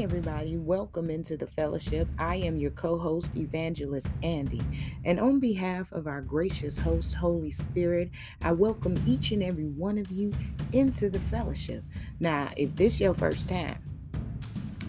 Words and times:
Everybody, 0.00 0.56
welcome 0.56 1.10
into 1.10 1.36
the 1.36 1.48
fellowship. 1.48 2.06
I 2.20 2.36
am 2.36 2.56
your 2.56 2.70
co 2.70 2.96
host, 2.98 3.34
Evangelist 3.34 4.14
Andy. 4.22 4.62
And 5.04 5.18
on 5.18 5.40
behalf 5.40 5.90
of 5.90 6.06
our 6.06 6.20
gracious 6.20 6.78
host, 6.78 7.14
Holy 7.14 7.50
Spirit, 7.50 8.08
I 8.40 8.52
welcome 8.52 8.94
each 9.08 9.32
and 9.32 9.42
every 9.42 9.66
one 9.66 9.98
of 9.98 10.08
you 10.12 10.32
into 10.72 11.10
the 11.10 11.18
fellowship. 11.18 11.82
Now, 12.20 12.48
if 12.56 12.76
this 12.76 13.00
your 13.00 13.12
first 13.12 13.48
time, 13.48 13.82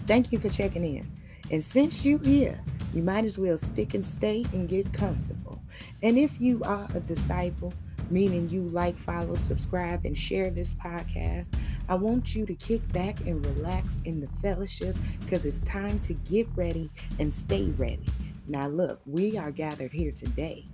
thank 0.06 0.30
you 0.30 0.38
for 0.38 0.48
checking 0.48 0.84
in. 0.84 1.10
And 1.50 1.60
since 1.60 2.04
you're 2.04 2.20
here, 2.20 2.60
you 2.94 3.02
might 3.02 3.24
as 3.24 3.36
well 3.36 3.56
stick 3.56 3.94
and 3.94 4.06
stay 4.06 4.46
and 4.52 4.68
get 4.68 4.92
comfortable. 4.92 5.60
And 6.04 6.18
if 6.18 6.40
you 6.40 6.62
are 6.62 6.86
a 6.94 7.00
disciple, 7.00 7.74
meaning 8.10 8.48
you 8.48 8.62
like, 8.62 8.96
follow, 8.98 9.34
subscribe, 9.36 10.04
and 10.04 10.16
share 10.16 10.50
this 10.50 10.74
podcast, 10.74 11.54
I 11.88 11.94
want 11.94 12.34
you 12.34 12.46
to 12.46 12.54
kick 12.54 12.86
back 12.92 13.20
and 13.20 13.44
relax 13.46 14.00
in 14.04 14.20
the 14.20 14.28
fellowship 14.28 14.96
because 15.20 15.46
it's 15.46 15.60
time 15.60 15.98
to 16.00 16.14
get 16.14 16.48
ready 16.54 16.90
and 17.18 17.32
stay 17.32 17.70
ready. 17.78 18.06
Now, 18.46 18.68
look, 18.68 19.00
we 19.06 19.38
are 19.38 19.50
gathered 19.50 19.92
here 19.92 20.12
today 20.12 20.66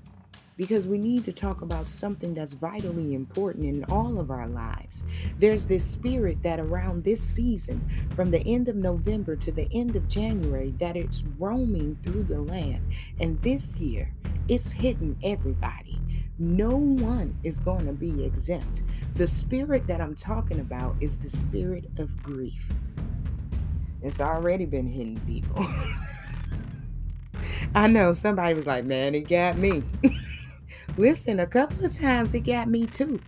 because 0.56 0.88
we 0.88 0.98
need 0.98 1.24
to 1.24 1.32
talk 1.32 1.60
about 1.62 1.88
something 1.88 2.34
that's 2.34 2.54
vitally 2.54 3.14
important 3.14 3.64
in 3.64 3.84
all 3.84 4.18
of 4.18 4.30
our 4.30 4.48
lives. 4.48 5.04
There's 5.38 5.66
this 5.66 5.84
spirit 5.84 6.42
that 6.42 6.58
around 6.58 7.04
this 7.04 7.22
season, 7.22 7.86
from 8.14 8.30
the 8.30 8.41
end 8.47 8.68
of 8.68 8.76
November 8.76 9.36
to 9.36 9.53
the 9.53 9.68
end 9.72 9.97
of 9.97 10.08
January, 10.08 10.70
that 10.78 10.97
it's 10.97 11.22
roaming 11.38 11.98
through 12.03 12.24
the 12.24 12.41
land. 12.41 12.82
And 13.20 13.41
this 13.42 13.76
year, 13.76 14.10
it's 14.48 14.72
hitting 14.72 15.16
everybody. 15.22 16.00
No 16.38 16.76
one 16.76 17.36
is 17.42 17.60
going 17.60 17.86
to 17.86 17.92
be 17.92 18.24
exempt. 18.24 18.82
The 19.14 19.26
spirit 19.26 19.86
that 19.86 20.00
I'm 20.00 20.14
talking 20.14 20.60
about 20.60 20.96
is 21.00 21.18
the 21.18 21.30
spirit 21.30 21.86
of 21.98 22.22
grief. 22.22 22.72
It's 24.02 24.20
already 24.20 24.66
been 24.66 24.86
hitting 24.86 25.18
people. 25.26 25.64
I 27.74 27.88
know 27.88 28.12
somebody 28.12 28.54
was 28.54 28.66
like, 28.66 28.84
man, 28.84 29.14
it 29.14 29.28
got 29.28 29.56
me. 29.56 29.82
Listen, 30.98 31.40
a 31.40 31.46
couple 31.46 31.84
of 31.84 31.98
times 31.98 32.34
it 32.34 32.40
got 32.40 32.68
me 32.68 32.86
too. 32.86 33.20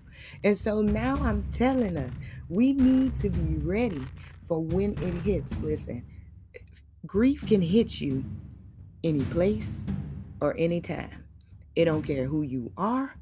And 0.45 0.57
so 0.57 0.83
now 0.83 1.17
I'm 1.17 1.43
telling 1.51 1.97
us 1.97 2.19
we 2.49 2.75
need 2.75 3.15
to 3.17 3.31
be 3.31 3.57
ready 3.57 4.05
for 4.47 4.63
when 4.63 4.93
it 5.03 5.15
hits. 5.23 5.59
Listen, 5.61 6.05
grief 7.07 7.47
can 7.47 7.61
hit 7.61 8.01
you 8.01 8.25
any 9.03 9.25
place 9.27 9.83
or 10.41 10.55
any 10.59 10.81
time. 10.81 11.25
It 11.77 11.85
don't 11.85 12.03
care 12.03 12.25
who 12.25 12.43
you 12.43 12.73
are 12.77 13.15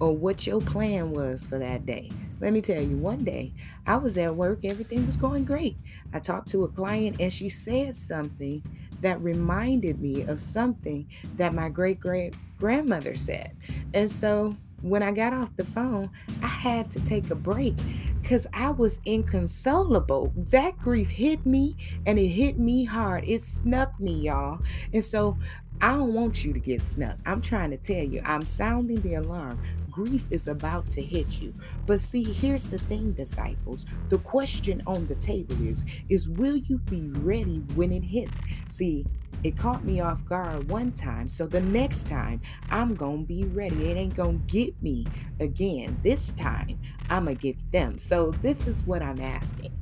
or 0.00 0.16
what 0.16 0.46
your 0.46 0.60
plan 0.60 1.10
was 1.10 1.46
for 1.46 1.58
that 1.58 1.86
day. 1.86 2.10
Let 2.40 2.52
me 2.52 2.60
tell 2.60 2.82
you, 2.82 2.96
one 2.96 3.24
day 3.24 3.52
I 3.86 3.96
was 3.96 4.18
at 4.18 4.34
work, 4.34 4.64
everything 4.64 5.06
was 5.06 5.16
going 5.16 5.44
great. 5.44 5.76
I 6.12 6.18
talked 6.18 6.48
to 6.50 6.64
a 6.64 6.68
client 6.68 7.16
and 7.20 7.32
she 7.32 7.48
said 7.48 7.94
something 7.94 8.62
that 9.00 9.20
reminded 9.20 10.00
me 10.00 10.22
of 10.22 10.40
something 10.40 11.06
that 11.36 11.54
my 11.54 11.68
great 11.68 12.00
great 12.00 12.34
grandmother 12.58 13.16
said. 13.16 13.56
And 13.92 14.10
so 14.10 14.56
when 14.82 15.02
I 15.02 15.12
got 15.12 15.32
off 15.32 15.56
the 15.56 15.64
phone, 15.64 16.10
I 16.42 16.46
had 16.46 16.90
to 16.90 17.00
take 17.00 17.30
a 17.30 17.34
break 17.34 17.74
because 18.20 18.46
I 18.52 18.70
was 18.70 19.00
inconsolable. 19.06 20.32
That 20.36 20.78
grief 20.78 21.10
hit 21.10 21.44
me 21.46 21.76
and 22.06 22.18
it 22.18 22.28
hit 22.28 22.58
me 22.58 22.84
hard. 22.84 23.24
It 23.26 23.40
snuck 23.40 23.98
me, 23.98 24.12
y'all. 24.12 24.60
And 24.92 25.02
so 25.02 25.38
I 25.80 25.88
don't 25.92 26.14
want 26.14 26.44
you 26.44 26.52
to 26.52 26.58
get 26.58 26.80
snuck. 26.80 27.16
I'm 27.26 27.42
trying 27.42 27.70
to 27.70 27.76
tell 27.76 28.02
you, 28.02 28.22
I'm 28.24 28.42
sounding 28.42 29.00
the 29.02 29.14
alarm. 29.16 29.58
Grief 29.90 30.26
is 30.30 30.48
about 30.48 30.90
to 30.92 31.02
hit 31.02 31.40
you. 31.40 31.54
But 31.86 32.00
see, 32.00 32.24
here's 32.24 32.68
the 32.68 32.78
thing, 32.78 33.12
disciples. 33.12 33.86
The 34.08 34.18
question 34.18 34.82
on 34.86 35.06
the 35.06 35.14
table 35.16 35.54
is 35.66 35.84
is 36.08 36.28
will 36.28 36.56
you 36.56 36.78
be 36.78 37.08
ready 37.10 37.62
when 37.74 37.92
it 37.92 38.02
hits? 38.02 38.40
See, 38.68 39.06
it 39.44 39.58
caught 39.58 39.84
me 39.84 40.00
off 40.00 40.24
guard 40.24 40.70
one 40.70 40.92
time, 40.92 41.28
so 41.28 41.46
the 41.46 41.60
next 41.60 42.08
time 42.08 42.40
I'm 42.70 42.94
gonna 42.94 43.24
be 43.24 43.44
ready. 43.44 43.90
It 43.90 43.96
ain't 43.96 44.16
gonna 44.16 44.38
get 44.46 44.80
me 44.82 45.06
again. 45.38 45.98
This 46.02 46.32
time 46.32 46.78
I'm 47.10 47.26
gonna 47.26 47.34
get 47.34 47.56
them. 47.70 47.98
So, 47.98 48.30
this 48.42 48.66
is 48.66 48.84
what 48.86 49.02
I'm 49.02 49.20
asking 49.20 49.72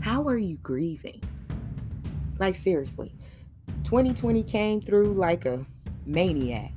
How 0.00 0.28
are 0.28 0.36
you 0.36 0.58
grieving? 0.58 1.22
Like, 2.38 2.54
seriously, 2.54 3.14
2020 3.84 4.42
came 4.44 4.80
through 4.80 5.14
like 5.14 5.44
a 5.44 5.64
maniac, 6.06 6.72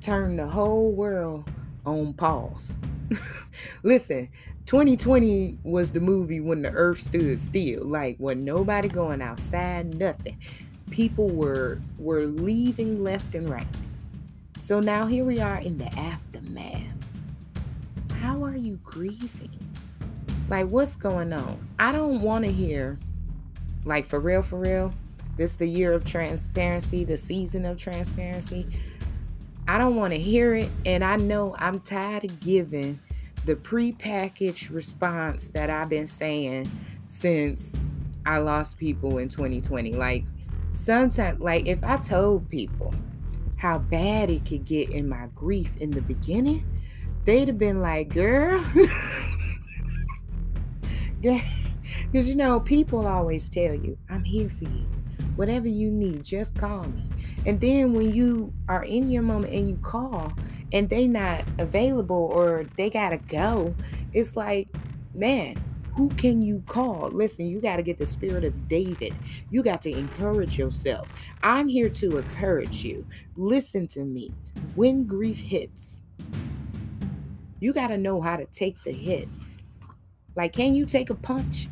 turned 0.00 0.38
the 0.38 0.46
whole 0.46 0.92
world 0.92 1.50
on 1.84 2.12
pause. 2.14 2.76
Listen, 3.82 4.28
2020 4.66 5.58
was 5.64 5.90
the 5.90 6.00
movie 6.00 6.40
when 6.40 6.62
the 6.62 6.70
earth 6.70 7.00
stood 7.00 7.38
still, 7.38 7.84
like 7.84 8.16
when 8.18 8.44
nobody 8.44 8.88
going 8.88 9.22
outside, 9.22 9.94
nothing. 9.98 10.38
People 10.90 11.28
were 11.28 11.80
were 11.98 12.26
leaving 12.26 13.02
left 13.02 13.34
and 13.34 13.48
right. 13.48 13.66
So 14.62 14.80
now 14.80 15.06
here 15.06 15.24
we 15.24 15.40
are 15.40 15.58
in 15.58 15.78
the 15.78 15.92
aftermath. 15.98 16.82
How 18.20 18.44
are 18.44 18.56
you 18.56 18.78
grieving? 18.84 19.50
Like 20.48 20.66
what's 20.68 20.96
going 20.96 21.32
on? 21.32 21.66
I 21.78 21.92
don't 21.92 22.20
want 22.20 22.44
to 22.44 22.52
hear 22.52 22.98
like 23.84 24.04
for 24.04 24.20
real 24.20 24.42
for 24.42 24.58
real 24.58 24.92
this 25.38 25.54
the 25.54 25.66
year 25.66 25.94
of 25.94 26.04
transparency, 26.04 27.04
the 27.04 27.16
season 27.16 27.64
of 27.64 27.78
transparency. 27.78 28.66
I 29.66 29.78
don't 29.78 29.96
want 29.96 30.12
to 30.12 30.18
hear 30.18 30.54
it. 30.54 30.68
And 30.84 31.02
I 31.02 31.16
know 31.16 31.54
I'm 31.58 31.80
tired 31.80 32.24
of 32.24 32.40
giving 32.40 32.98
the 33.46 33.54
prepackaged 33.54 34.74
response 34.74 35.50
that 35.50 35.70
I've 35.70 35.88
been 35.88 36.06
saying 36.06 36.70
since 37.06 37.78
I 38.26 38.38
lost 38.38 38.76
people 38.76 39.18
in 39.18 39.28
2020. 39.28 39.92
Like 39.92 40.24
sometimes, 40.72 41.40
like 41.40 41.66
if 41.66 41.82
I 41.84 41.96
told 41.98 42.50
people 42.50 42.92
how 43.56 43.78
bad 43.78 44.30
it 44.30 44.44
could 44.44 44.64
get 44.64 44.90
in 44.90 45.08
my 45.08 45.28
grief 45.34 45.76
in 45.78 45.90
the 45.90 46.02
beginning, 46.02 46.66
they'd 47.24 47.48
have 47.48 47.58
been 47.58 47.80
like, 47.80 48.08
girl, 48.12 48.62
because 51.20 52.28
you 52.28 52.34
know, 52.34 52.58
people 52.58 53.06
always 53.06 53.48
tell 53.48 53.74
you, 53.74 53.96
I'm 54.10 54.24
here 54.24 54.48
for 54.48 54.64
you. 54.64 54.97
Whatever 55.36 55.68
you 55.68 55.90
need, 55.90 56.24
just 56.24 56.56
call 56.56 56.84
me. 56.84 57.04
And 57.46 57.60
then 57.60 57.92
when 57.92 58.14
you 58.14 58.52
are 58.68 58.84
in 58.84 59.10
your 59.10 59.22
moment 59.22 59.52
and 59.52 59.68
you 59.68 59.76
call 59.82 60.32
and 60.72 60.88
they 60.88 61.06
not 61.06 61.44
available 61.58 62.30
or 62.32 62.66
they 62.76 62.90
gotta 62.90 63.18
go, 63.18 63.74
it's 64.12 64.36
like, 64.36 64.68
man, 65.14 65.56
who 65.98 66.08
can 66.10 66.40
you 66.40 66.62
call? 66.68 67.10
Listen, 67.10 67.48
you 67.48 67.60
got 67.60 67.76
to 67.76 67.82
get 67.82 67.98
the 67.98 68.06
spirit 68.06 68.44
of 68.44 68.68
David. 68.68 69.12
You 69.50 69.64
got 69.64 69.82
to 69.82 69.90
encourage 69.90 70.56
yourself. 70.56 71.08
I'm 71.42 71.66
here 71.66 71.88
to 71.88 72.18
encourage 72.18 72.84
you. 72.84 73.04
Listen 73.36 73.88
to 73.88 74.04
me. 74.04 74.30
When 74.76 75.04
grief 75.08 75.38
hits, 75.38 76.04
you 77.58 77.72
got 77.72 77.88
to 77.88 77.98
know 77.98 78.20
how 78.20 78.36
to 78.36 78.46
take 78.46 78.80
the 78.84 78.92
hit. 78.92 79.28
Like, 80.36 80.52
can 80.52 80.72
you 80.72 80.86
take 80.86 81.10
a 81.10 81.16
punch? 81.16 81.66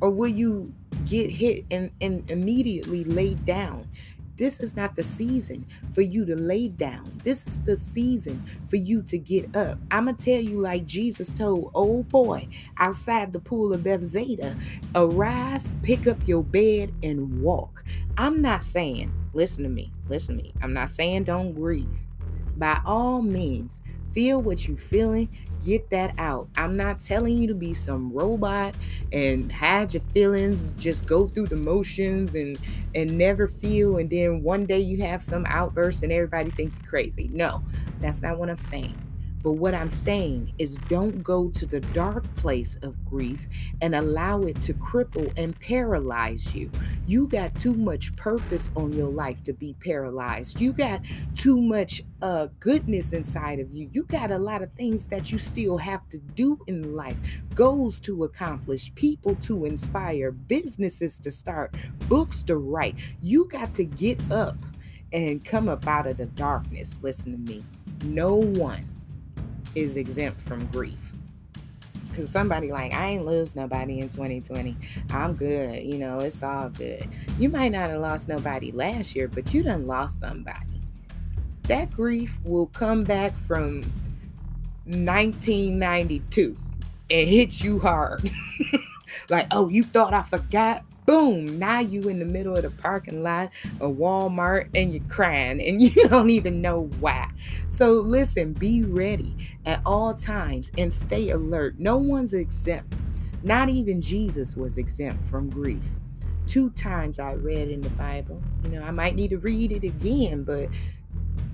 Or 0.00 0.10
will 0.10 0.28
you 0.28 0.72
get 1.06 1.30
hit 1.30 1.64
and, 1.70 1.90
and 2.00 2.30
immediately 2.30 3.04
lay 3.04 3.34
down? 3.34 3.88
This 4.36 4.58
is 4.58 4.74
not 4.74 4.96
the 4.96 5.02
season 5.02 5.64
for 5.92 6.00
you 6.02 6.24
to 6.26 6.34
lay 6.34 6.66
down. 6.68 7.20
This 7.22 7.46
is 7.46 7.62
the 7.62 7.76
season 7.76 8.44
for 8.68 8.76
you 8.76 9.02
to 9.02 9.16
get 9.16 9.54
up. 9.54 9.78
I'm 9.92 10.06
going 10.06 10.16
to 10.16 10.24
tell 10.24 10.40
you, 10.40 10.58
like 10.58 10.86
Jesus 10.86 11.32
told 11.32 11.70
old 11.74 12.08
boy 12.08 12.48
outside 12.78 13.32
the 13.32 13.38
pool 13.38 13.72
of 13.72 13.84
Bethsaida 13.84 14.56
arise, 14.96 15.70
pick 15.82 16.08
up 16.08 16.26
your 16.26 16.42
bed, 16.42 16.92
and 17.02 17.42
walk. 17.42 17.84
I'm 18.18 18.42
not 18.42 18.64
saying, 18.64 19.12
listen 19.34 19.62
to 19.62 19.70
me, 19.70 19.92
listen 20.08 20.36
to 20.36 20.42
me. 20.42 20.52
I'm 20.62 20.72
not 20.72 20.88
saying 20.88 21.24
don't 21.24 21.52
grieve. 21.52 21.86
By 22.56 22.80
all 22.84 23.22
means, 23.22 23.82
feel 24.14 24.40
what 24.40 24.66
you're 24.66 24.76
feeling 24.76 25.28
get 25.64 25.90
that 25.90 26.14
out. 26.18 26.48
I'm 26.56 26.76
not 26.76 26.98
telling 26.98 27.36
you 27.36 27.46
to 27.48 27.54
be 27.54 27.72
some 27.72 28.12
robot 28.12 28.74
and 29.12 29.50
hide 29.50 29.94
your 29.94 30.02
feelings, 30.12 30.66
just 30.78 31.06
go 31.06 31.26
through 31.26 31.46
the 31.46 31.56
motions 31.56 32.34
and 32.34 32.58
and 32.94 33.18
never 33.18 33.48
feel 33.48 33.98
and 33.98 34.08
then 34.08 34.42
one 34.42 34.66
day 34.66 34.78
you 34.78 35.02
have 35.02 35.22
some 35.22 35.44
outburst 35.46 36.02
and 36.02 36.12
everybody 36.12 36.50
think 36.50 36.72
you're 36.74 36.88
crazy. 36.88 37.30
No, 37.32 37.62
that's 38.00 38.22
not 38.22 38.38
what 38.38 38.50
I'm 38.50 38.58
saying. 38.58 38.96
But 39.44 39.52
what 39.52 39.74
I'm 39.74 39.90
saying 39.90 40.54
is 40.56 40.78
don't 40.88 41.22
go 41.22 41.50
to 41.50 41.66
the 41.66 41.80
dark 41.80 42.24
place 42.36 42.76
of 42.82 43.04
grief 43.04 43.46
and 43.82 43.94
allow 43.94 44.40
it 44.40 44.58
to 44.62 44.72
cripple 44.72 45.30
and 45.36 45.58
paralyze 45.60 46.54
you. 46.54 46.70
You 47.06 47.28
got 47.28 47.54
too 47.54 47.74
much 47.74 48.16
purpose 48.16 48.70
on 48.74 48.94
your 48.94 49.10
life 49.10 49.42
to 49.44 49.52
be 49.52 49.76
paralyzed. 49.80 50.62
You 50.62 50.72
got 50.72 51.02
too 51.34 51.60
much 51.60 52.02
uh, 52.22 52.48
goodness 52.58 53.12
inside 53.12 53.60
of 53.60 53.70
you. 53.70 53.90
You 53.92 54.04
got 54.04 54.30
a 54.30 54.38
lot 54.38 54.62
of 54.62 54.72
things 54.72 55.06
that 55.08 55.30
you 55.30 55.36
still 55.36 55.76
have 55.76 56.08
to 56.08 56.18
do 56.18 56.58
in 56.66 56.94
life, 56.94 57.42
goals 57.54 58.00
to 58.00 58.24
accomplish, 58.24 58.94
people 58.94 59.34
to 59.42 59.66
inspire, 59.66 60.32
businesses 60.32 61.18
to 61.18 61.30
start, 61.30 61.74
books 62.08 62.42
to 62.44 62.56
write. 62.56 62.96
You 63.20 63.46
got 63.50 63.74
to 63.74 63.84
get 63.84 64.22
up 64.32 64.56
and 65.12 65.44
come 65.44 65.68
up 65.68 65.86
out 65.86 66.06
of 66.06 66.16
the 66.16 66.26
darkness. 66.26 66.98
Listen 67.02 67.32
to 67.32 67.52
me. 67.52 67.62
No 68.04 68.36
one 68.36 68.93
is 69.74 69.96
exempt 69.96 70.40
from 70.40 70.66
grief. 70.66 71.12
Cause 72.14 72.30
somebody 72.30 72.70
like 72.70 72.94
I 72.94 73.08
ain't 73.08 73.26
lose 73.26 73.56
nobody 73.56 73.98
in 73.98 74.08
2020. 74.08 74.76
I'm 75.10 75.34
good. 75.34 75.82
You 75.82 75.98
know, 75.98 76.20
it's 76.20 76.42
all 76.44 76.68
good. 76.68 77.08
You 77.38 77.48
might 77.48 77.72
not 77.72 77.90
have 77.90 78.00
lost 78.00 78.28
nobody 78.28 78.70
last 78.70 79.16
year, 79.16 79.26
but 79.26 79.52
you 79.52 79.64
done 79.64 79.88
lost 79.88 80.20
somebody. 80.20 80.80
That 81.64 81.90
grief 81.90 82.38
will 82.44 82.66
come 82.66 83.02
back 83.02 83.32
from 83.46 83.82
1992 84.84 86.56
and 87.10 87.28
hit 87.28 87.64
you 87.64 87.80
hard. 87.80 88.30
like, 89.30 89.48
oh, 89.50 89.68
you 89.68 89.82
thought 89.82 90.14
I 90.14 90.22
forgot? 90.22 90.84
Boom, 91.06 91.58
now 91.58 91.80
you 91.80 92.00
in 92.08 92.18
the 92.18 92.24
middle 92.24 92.56
of 92.56 92.62
the 92.62 92.70
parking 92.70 93.22
lot 93.22 93.50
of 93.80 93.96
Walmart 93.96 94.68
and 94.74 94.92
you're 94.92 95.02
crying 95.08 95.60
and 95.60 95.82
you 95.96 96.08
don't 96.08 96.30
even 96.30 96.60
know 96.60 96.88
why. 97.00 97.30
So 97.68 97.92
listen, 97.92 98.52
be 98.52 98.82
ready 98.82 99.34
at 99.66 99.80
all 99.84 100.14
times 100.14 100.70
and 100.78 100.92
stay 100.92 101.30
alert. 101.30 101.78
No 101.78 101.96
one's 101.96 102.34
exempt. 102.34 102.94
Not 103.42 103.68
even 103.68 104.00
Jesus 104.00 104.56
was 104.56 104.78
exempt 104.78 105.24
from 105.26 105.50
grief. 105.50 105.84
Two 106.46 106.70
times 106.70 107.18
I 107.18 107.34
read 107.34 107.68
in 107.68 107.80
the 107.80 107.90
Bible. 107.90 108.42
You 108.64 108.70
know, 108.70 108.82
I 108.82 108.90
might 108.90 109.14
need 109.14 109.30
to 109.30 109.38
read 109.38 109.72
it 109.72 109.84
again, 109.84 110.44
but 110.44 110.68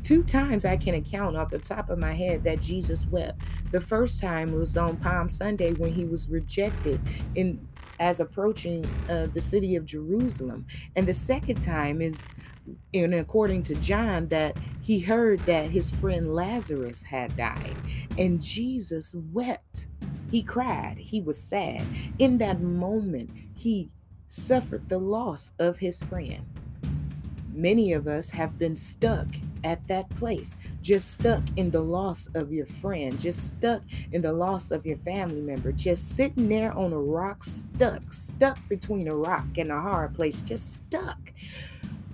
two 0.03 0.23
times 0.23 0.65
I 0.65 0.77
can 0.77 0.95
account 0.95 1.37
off 1.37 1.51
the 1.51 1.59
top 1.59 1.91
of 1.91 1.99
my 1.99 2.13
head 2.13 2.45
that 2.45 2.61
Jesus 2.61 3.07
wept. 3.07 3.41
The 3.71 3.81
first 3.81 4.21
time 4.21 4.53
was 4.53 4.77
on 4.77 4.97
Palm 4.97 5.29
Sunday 5.29 5.73
when 5.73 5.93
he 5.93 6.05
was 6.05 6.29
rejected 6.29 7.01
in 7.35 7.67
as 8.01 8.19
approaching 8.19 8.85
uh, 9.09 9.29
the 9.33 9.41
city 9.41 9.77
of 9.77 9.85
Jerusalem. 9.85 10.67
And 10.97 11.07
the 11.07 11.15
second 11.15 11.61
time 11.61 12.01
is, 12.01 12.27
in 12.93 13.13
according 13.13 13.63
to 13.65 13.75
John, 13.77 14.27
that 14.29 14.57
he 14.81 14.99
heard 14.99 15.41
that 15.41 15.71
his 15.71 15.91
friend 15.91 16.35
Lazarus 16.35 17.03
had 17.03 17.37
died. 17.37 17.77
And 18.19 18.43
Jesus 18.43 19.15
wept. 19.33 19.87
He 20.31 20.43
cried. 20.43 20.97
He 20.99 21.21
was 21.21 21.41
sad. 21.41 21.85
In 22.19 22.39
that 22.39 22.61
moment, 22.61 23.31
he 23.55 23.91
suffered 24.29 24.89
the 24.89 24.99
loss 24.99 25.53
of 25.59 25.79
his 25.79 26.03
friend. 26.03 26.45
Many 27.53 27.93
of 27.93 28.07
us 28.07 28.31
have 28.31 28.59
been 28.59 28.77
stuck 28.77 29.27
at 29.65 29.87
that 29.89 30.09
place, 30.11 30.57
just 30.83 31.13
stuck 31.13 31.43
in 31.57 31.71
the 31.71 31.81
loss 31.81 32.29
of 32.35 32.53
your 32.53 32.67
friend, 32.67 33.19
just 33.19 33.57
stuck 33.57 33.83
in 34.13 34.23
the 34.23 34.33
loss 34.33 34.71
of 34.71 34.87
your 34.87 34.97
family 34.99 35.41
member, 35.41 35.73
just 35.73 36.17
sitting 36.17 36.49
there 36.49 36.73
on 36.73 36.93
a 36.93 36.99
rock, 36.99 37.45
stuck, 37.45 38.13
stuck 38.13 38.57
between 38.69 39.09
a 39.09 39.15
rock 39.15 39.59
and 39.59 39.71
a 39.71 39.81
hard 39.81 40.15
place, 40.15 40.41
just 40.41 40.75
stuck. 40.75 41.33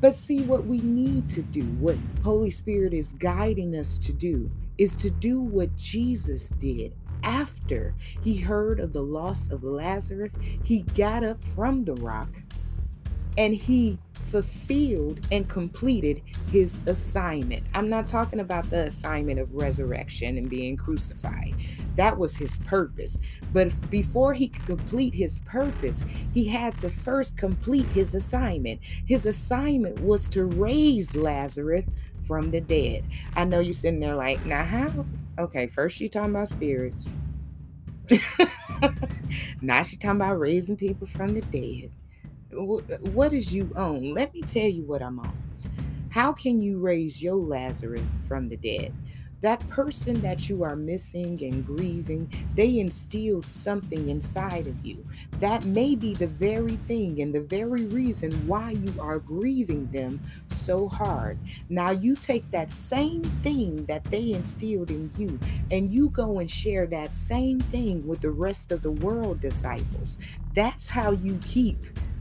But 0.00 0.14
see, 0.14 0.42
what 0.42 0.66
we 0.66 0.78
need 0.80 1.28
to 1.30 1.42
do, 1.42 1.64
what 1.80 1.96
Holy 2.22 2.50
Spirit 2.50 2.92
is 2.92 3.12
guiding 3.12 3.74
us 3.74 3.98
to 3.98 4.12
do, 4.12 4.50
is 4.78 4.94
to 4.96 5.10
do 5.10 5.40
what 5.40 5.74
Jesus 5.76 6.50
did 6.50 6.94
after 7.22 7.94
he 8.22 8.36
heard 8.36 8.78
of 8.78 8.92
the 8.92 9.02
loss 9.02 9.50
of 9.50 9.64
Lazarus. 9.64 10.32
He 10.62 10.82
got 10.82 11.24
up 11.24 11.42
from 11.42 11.84
the 11.84 11.94
rock 11.94 12.28
and 13.38 13.54
he 13.54 13.98
fulfilled 14.26 15.20
and 15.30 15.48
completed 15.48 16.22
his 16.50 16.78
assignment. 16.86 17.64
I'm 17.74 17.88
not 17.88 18.06
talking 18.06 18.40
about 18.40 18.68
the 18.70 18.86
assignment 18.86 19.38
of 19.38 19.54
resurrection 19.54 20.36
and 20.36 20.50
being 20.50 20.76
crucified. 20.76 21.54
That 21.96 22.18
was 22.18 22.36
his 22.36 22.56
purpose. 22.58 23.18
But 23.52 23.90
before 23.90 24.34
he 24.34 24.48
could 24.48 24.66
complete 24.66 25.14
his 25.14 25.38
purpose, 25.40 26.04
he 26.34 26.44
had 26.44 26.78
to 26.78 26.90
first 26.90 27.36
complete 27.36 27.86
his 27.86 28.14
assignment. 28.14 28.80
His 28.82 29.26
assignment 29.26 30.00
was 30.00 30.28
to 30.30 30.44
raise 30.44 31.14
Lazarus 31.16 31.88
from 32.26 32.50
the 32.50 32.60
dead. 32.60 33.04
I 33.34 33.44
know 33.44 33.60
you're 33.60 33.72
sitting 33.72 34.00
there 34.00 34.16
like, 34.16 34.44
now 34.44 34.64
how? 34.64 35.06
Okay, 35.38 35.68
first 35.68 35.96
she 35.96 36.08
talking 36.08 36.30
about 36.30 36.48
spirits. 36.48 37.06
now 39.60 39.82
she 39.82 39.96
talking 39.96 40.16
about 40.16 40.38
raising 40.38 40.76
people 40.76 41.06
from 41.06 41.34
the 41.34 41.42
dead 41.42 41.90
what 42.56 43.32
is 43.32 43.52
you 43.52 43.70
own? 43.76 44.14
Let 44.14 44.34
me 44.34 44.42
tell 44.42 44.68
you 44.68 44.84
what 44.84 45.02
I'm 45.02 45.18
on. 45.20 45.36
How 46.10 46.32
can 46.32 46.62
you 46.62 46.78
raise 46.78 47.22
your 47.22 47.36
Lazarus 47.36 48.00
from 48.26 48.48
the 48.48 48.56
dead? 48.56 48.92
That 49.42 49.68
person 49.68 50.20
that 50.22 50.48
you 50.48 50.64
are 50.64 50.76
missing 50.76 51.38
and 51.44 51.64
grieving, 51.64 52.32
they 52.54 52.78
instill 52.78 53.42
something 53.42 54.08
inside 54.08 54.66
of 54.66 54.84
you. 54.84 55.04
That 55.40 55.66
may 55.66 55.94
be 55.94 56.14
the 56.14 56.26
very 56.26 56.76
thing 56.88 57.20
and 57.20 57.34
the 57.34 57.42
very 57.42 57.84
reason 57.84 58.32
why 58.46 58.70
you 58.70 58.94
are 58.98 59.18
grieving 59.18 59.90
them 59.92 60.20
so 60.48 60.88
hard. 60.88 61.38
Now, 61.68 61.90
you 61.90 62.16
take 62.16 62.50
that 62.50 62.70
same 62.70 63.22
thing 63.42 63.84
that 63.84 64.04
they 64.04 64.32
instilled 64.32 64.90
in 64.90 65.10
you 65.18 65.38
and 65.70 65.92
you 65.92 66.08
go 66.08 66.38
and 66.38 66.50
share 66.50 66.86
that 66.86 67.12
same 67.12 67.60
thing 67.60 68.06
with 68.06 68.22
the 68.22 68.30
rest 68.30 68.72
of 68.72 68.80
the 68.80 68.92
world 68.92 69.40
disciples. 69.40 70.16
That's 70.54 70.88
how 70.88 71.10
you 71.10 71.38
keep 71.44 71.76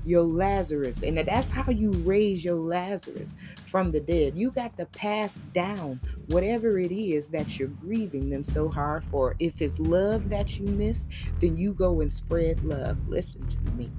your 0.05 0.23
Lazarus. 0.23 1.01
And 1.01 1.17
that's 1.17 1.51
how 1.51 1.71
you 1.71 1.91
raise 2.03 2.43
your 2.45 2.55
Lazarus 2.55 3.35
from 3.65 3.91
the 3.91 3.99
dead. 3.99 4.37
You 4.37 4.51
got 4.51 4.77
to 4.77 4.85
pass 4.85 5.41
down 5.53 5.99
whatever 6.27 6.77
it 6.77 6.91
is 6.91 7.29
that 7.29 7.57
you're 7.57 7.67
grieving 7.69 8.29
them 8.29 8.43
so 8.43 8.69
hard 8.69 9.03
for. 9.03 9.35
If 9.39 9.61
it's 9.61 9.79
love 9.79 10.29
that 10.29 10.57
you 10.59 10.65
miss, 10.67 11.07
then 11.39 11.57
you 11.57 11.73
go 11.73 12.01
and 12.01 12.11
spread 12.11 12.63
love. 12.63 13.07
Listen 13.07 13.45
to 13.47 13.59
me. 13.71 13.91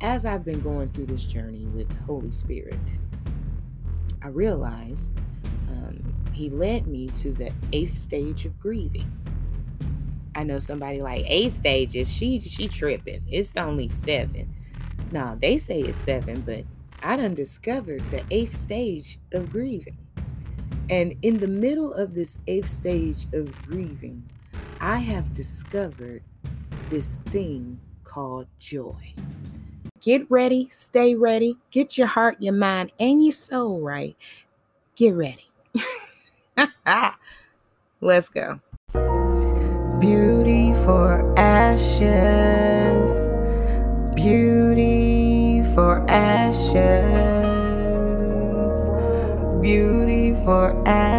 As 0.00 0.24
I've 0.24 0.44
been 0.44 0.60
going 0.60 0.88
through 0.90 1.06
this 1.06 1.26
journey 1.26 1.66
with 1.66 1.90
Holy 2.06 2.32
Spirit, 2.32 2.80
I 4.20 4.28
realized 4.28 5.12
um, 5.68 6.02
He 6.32 6.50
led 6.50 6.86
me 6.86 7.08
to 7.08 7.32
the 7.32 7.52
eighth 7.72 7.96
stage 7.96 8.44
of 8.44 8.58
grieving. 8.58 9.10
I 10.34 10.44
know 10.44 10.58
somebody 10.58 11.00
like 11.00 11.24
A 11.28 11.48
stages, 11.48 12.10
she 12.10 12.40
she 12.40 12.68
tripping. 12.68 13.22
It's 13.28 13.56
only 13.56 13.88
seven. 13.88 14.54
No, 15.10 15.36
they 15.36 15.58
say 15.58 15.80
it's 15.80 15.98
seven, 15.98 16.40
but 16.40 16.64
I 17.02 17.16
done 17.16 17.34
discovered 17.34 18.02
the 18.10 18.24
eighth 18.30 18.54
stage 18.54 19.18
of 19.32 19.50
grieving. 19.50 19.98
And 20.88 21.14
in 21.22 21.38
the 21.38 21.48
middle 21.48 21.92
of 21.94 22.14
this 22.14 22.38
eighth 22.46 22.68
stage 22.68 23.26
of 23.32 23.50
grieving, 23.66 24.22
I 24.80 24.98
have 24.98 25.32
discovered 25.32 26.22
this 26.88 27.16
thing 27.26 27.78
called 28.04 28.46
joy. 28.58 29.14
Get 30.00 30.30
ready, 30.30 30.68
stay 30.70 31.14
ready, 31.14 31.56
get 31.70 31.96
your 31.96 32.08
heart, 32.08 32.36
your 32.40 32.54
mind, 32.54 32.92
and 32.98 33.22
your 33.24 33.32
soul 33.32 33.80
right. 33.80 34.16
Get 34.96 35.14
ready. 35.14 35.50
Let's 38.00 38.28
go. 38.28 38.60
Beauty 40.02 40.74
for 40.84 41.32
ashes, 41.38 43.08
beauty 44.16 45.62
for 45.76 46.04
ashes, 46.10 46.72
beauty 49.62 50.34
for 50.44 50.74
ashes. 50.88 51.11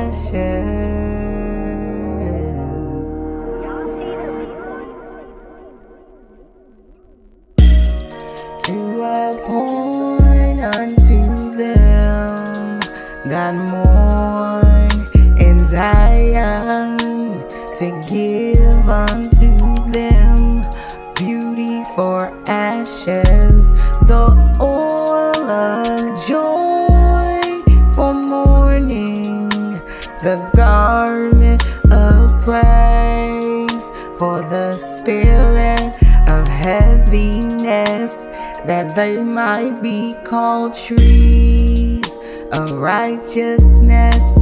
They 38.95 39.21
might 39.21 39.81
be 39.81 40.13
called 40.23 40.75
trees 40.75 42.17
of 42.51 42.75
righteousness, 42.75 44.32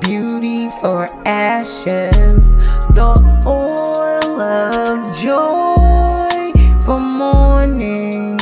beauty 0.00 0.70
for 0.80 1.06
ashes, 1.26 2.54
the 2.94 3.12
oil 3.46 4.40
of 4.40 5.16
joy 5.18 6.52
for 6.84 7.00
mourning, 7.00 8.36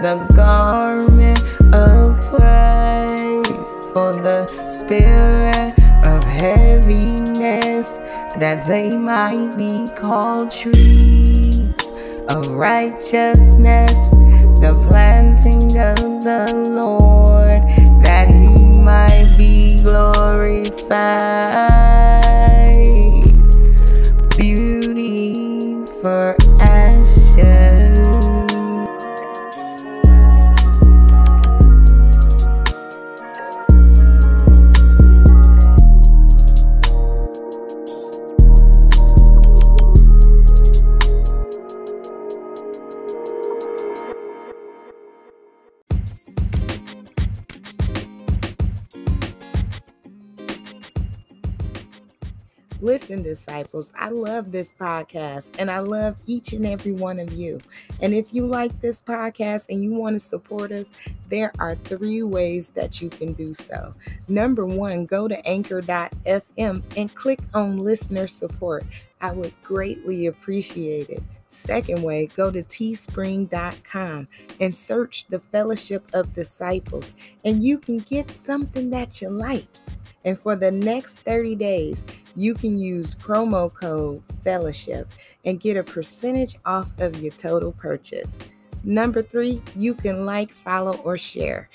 the 0.00 0.16
garment 0.34 1.42
of 1.74 2.20
praise 2.30 3.72
for 3.92 4.12
the 4.14 4.46
spirit 4.68 5.72
of 6.06 6.24
heaviness, 6.24 7.92
that 8.38 8.64
they 8.66 8.96
might 8.96 9.56
be 9.56 9.88
called 9.96 10.50
trees 10.50 11.74
of 12.28 12.50
righteousness, 12.52 13.96
the 14.60 14.72
planting 14.88 15.78
of 15.78 15.96
the 16.24 16.52
Lord, 16.68 17.62
that 18.02 18.28
he 18.28 18.80
might 18.80 19.34
be 19.36 19.76
glorified. 19.82 20.78
Beauty 24.36 25.86
for 26.02 26.36
Listen, 52.88 53.22
disciples, 53.22 53.92
I 53.98 54.08
love 54.08 54.50
this 54.50 54.72
podcast 54.72 55.56
and 55.58 55.70
I 55.70 55.80
love 55.80 56.16
each 56.24 56.54
and 56.54 56.64
every 56.64 56.92
one 56.92 57.18
of 57.18 57.30
you. 57.34 57.58
And 58.00 58.14
if 58.14 58.32
you 58.32 58.46
like 58.46 58.80
this 58.80 58.98
podcast 58.98 59.66
and 59.68 59.82
you 59.82 59.92
want 59.92 60.14
to 60.14 60.18
support 60.18 60.72
us, 60.72 60.88
there 61.28 61.52
are 61.58 61.74
three 61.74 62.22
ways 62.22 62.70
that 62.70 63.02
you 63.02 63.10
can 63.10 63.34
do 63.34 63.52
so. 63.52 63.92
Number 64.26 64.64
one, 64.64 65.04
go 65.04 65.28
to 65.28 65.46
anchor.fm 65.46 66.82
and 66.96 67.14
click 67.14 67.40
on 67.52 67.76
listener 67.76 68.26
support. 68.26 68.84
I 69.20 69.32
would 69.32 69.52
greatly 69.62 70.24
appreciate 70.24 71.10
it. 71.10 71.22
Second 71.50 72.02
way, 72.02 72.28
go 72.28 72.50
to 72.50 72.62
teespring.com 72.62 74.28
and 74.60 74.74
search 74.74 75.26
the 75.28 75.40
Fellowship 75.40 76.04
of 76.14 76.32
Disciples, 76.32 77.14
and 77.44 77.62
you 77.62 77.78
can 77.78 77.98
get 77.98 78.30
something 78.30 78.88
that 78.90 79.20
you 79.20 79.28
like. 79.28 79.66
And 80.24 80.38
for 80.38 80.56
the 80.56 80.70
next 80.70 81.20
30 81.20 81.54
days, 81.54 82.04
you 82.38 82.54
can 82.54 82.76
use 82.76 83.16
promo 83.16 83.72
code 83.72 84.22
fellowship 84.44 85.10
and 85.44 85.58
get 85.60 85.76
a 85.76 85.82
percentage 85.82 86.54
off 86.64 86.92
of 87.00 87.20
your 87.20 87.32
total 87.32 87.72
purchase. 87.72 88.38
Number 88.84 89.22
three, 89.22 89.60
you 89.74 89.92
can 89.92 90.24
like, 90.24 90.52
follow, 90.52 90.96
or 90.98 91.16
share. 91.16 91.68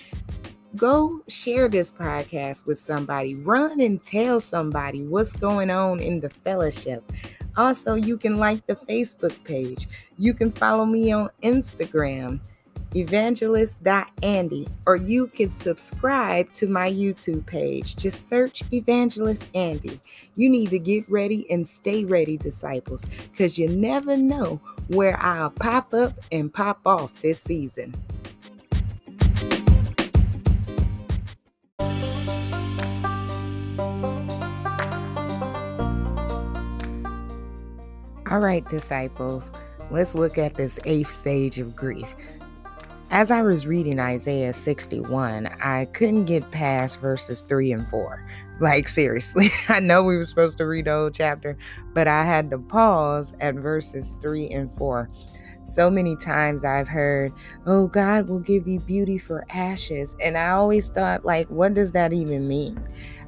Go 0.78 1.22
share 1.28 1.68
this 1.68 1.92
podcast 1.92 2.66
with 2.66 2.80
somebody. 2.80 3.36
Run 3.36 3.82
and 3.82 4.02
tell 4.02 4.40
somebody 4.40 5.04
what's 5.04 5.34
going 5.34 5.70
on 5.70 6.00
in 6.00 6.22
the 6.22 6.30
fellowship. 6.30 7.04
Also, 7.58 7.96
you 7.96 8.18
can 8.18 8.38
like 8.38 8.66
the 8.66 8.76
Facebook 8.76 9.44
page. 9.44 9.88
You 10.18 10.34
can 10.34 10.50
follow 10.50 10.86
me 10.86 11.12
on 11.12 11.30
Instagram 11.44 12.40
evangelist.andy, 12.96 14.68
or 14.86 14.96
you 14.96 15.28
can 15.28 15.52
subscribe 15.52 16.52
to 16.54 16.68
my 16.68 16.90
YouTube 16.90 17.46
page. 17.46 17.96
Just 17.96 18.28
search 18.28 18.64
Evangelist 18.72 19.48
Andy. 19.56 20.00
You 20.36 20.50
need 20.50 20.70
to 20.72 20.80
get 20.80 21.10
ready 21.10 21.50
and 21.52 21.68
stay 21.68 22.06
ready, 22.06 22.38
disciples, 22.38 23.06
because 23.32 23.58
you 23.58 23.68
never 23.68 24.18
know 24.18 24.60
where 24.88 25.20
I'll 25.20 25.52
pop 25.52 25.94
up 25.94 26.14
and 26.32 26.54
pop 26.54 26.82
off 26.86 27.22
this 27.22 27.42
season. 27.42 27.94
All 38.34 38.40
right, 38.40 38.68
disciples, 38.68 39.54
let's 39.92 40.16
look 40.16 40.40
at 40.40 40.56
this 40.56 40.80
eighth 40.86 41.12
stage 41.12 41.60
of 41.60 41.76
grief. 41.76 42.08
As 43.14 43.30
I 43.30 43.44
was 43.44 43.68
reading 43.68 44.00
Isaiah 44.00 44.54
61, 44.54 45.46
I 45.62 45.86
couldn't 45.86 46.26
get 46.26 46.50
past 46.50 47.00
verses 47.00 47.42
3 47.42 47.72
and 47.72 47.88
4. 47.88 48.26
Like, 48.60 48.88
seriously, 48.88 49.50
I 49.70 49.82
know 49.82 50.02
we 50.02 50.18
were 50.18 50.24
supposed 50.24 50.58
to 50.58 50.66
read 50.66 50.86
the 50.86 50.94
whole 50.94 51.12
chapter, 51.12 51.56
but 51.94 52.08
I 52.08 52.26
had 52.26 52.50
to 52.50 52.58
pause 52.58 53.36
at 53.40 53.54
verses 53.54 54.16
3 54.20 54.50
and 54.50 54.72
4. 54.72 55.08
So 55.64 55.90
many 55.90 56.16
times 56.16 56.66
I've 56.66 56.88
heard, 56.88 57.32
oh, 57.66 57.88
God 57.88 58.28
will 58.28 58.40
give 58.40 58.68
you 58.68 58.80
beauty 58.80 59.18
for 59.18 59.46
ashes. 59.50 60.16
And 60.22 60.38
I 60.38 60.50
always 60.50 60.90
thought, 60.90 61.26
like, 61.26 61.48
what 61.48 61.74
does 61.74 61.92
that 61.94 62.12
even 62.14 62.48
mean? 62.48 62.82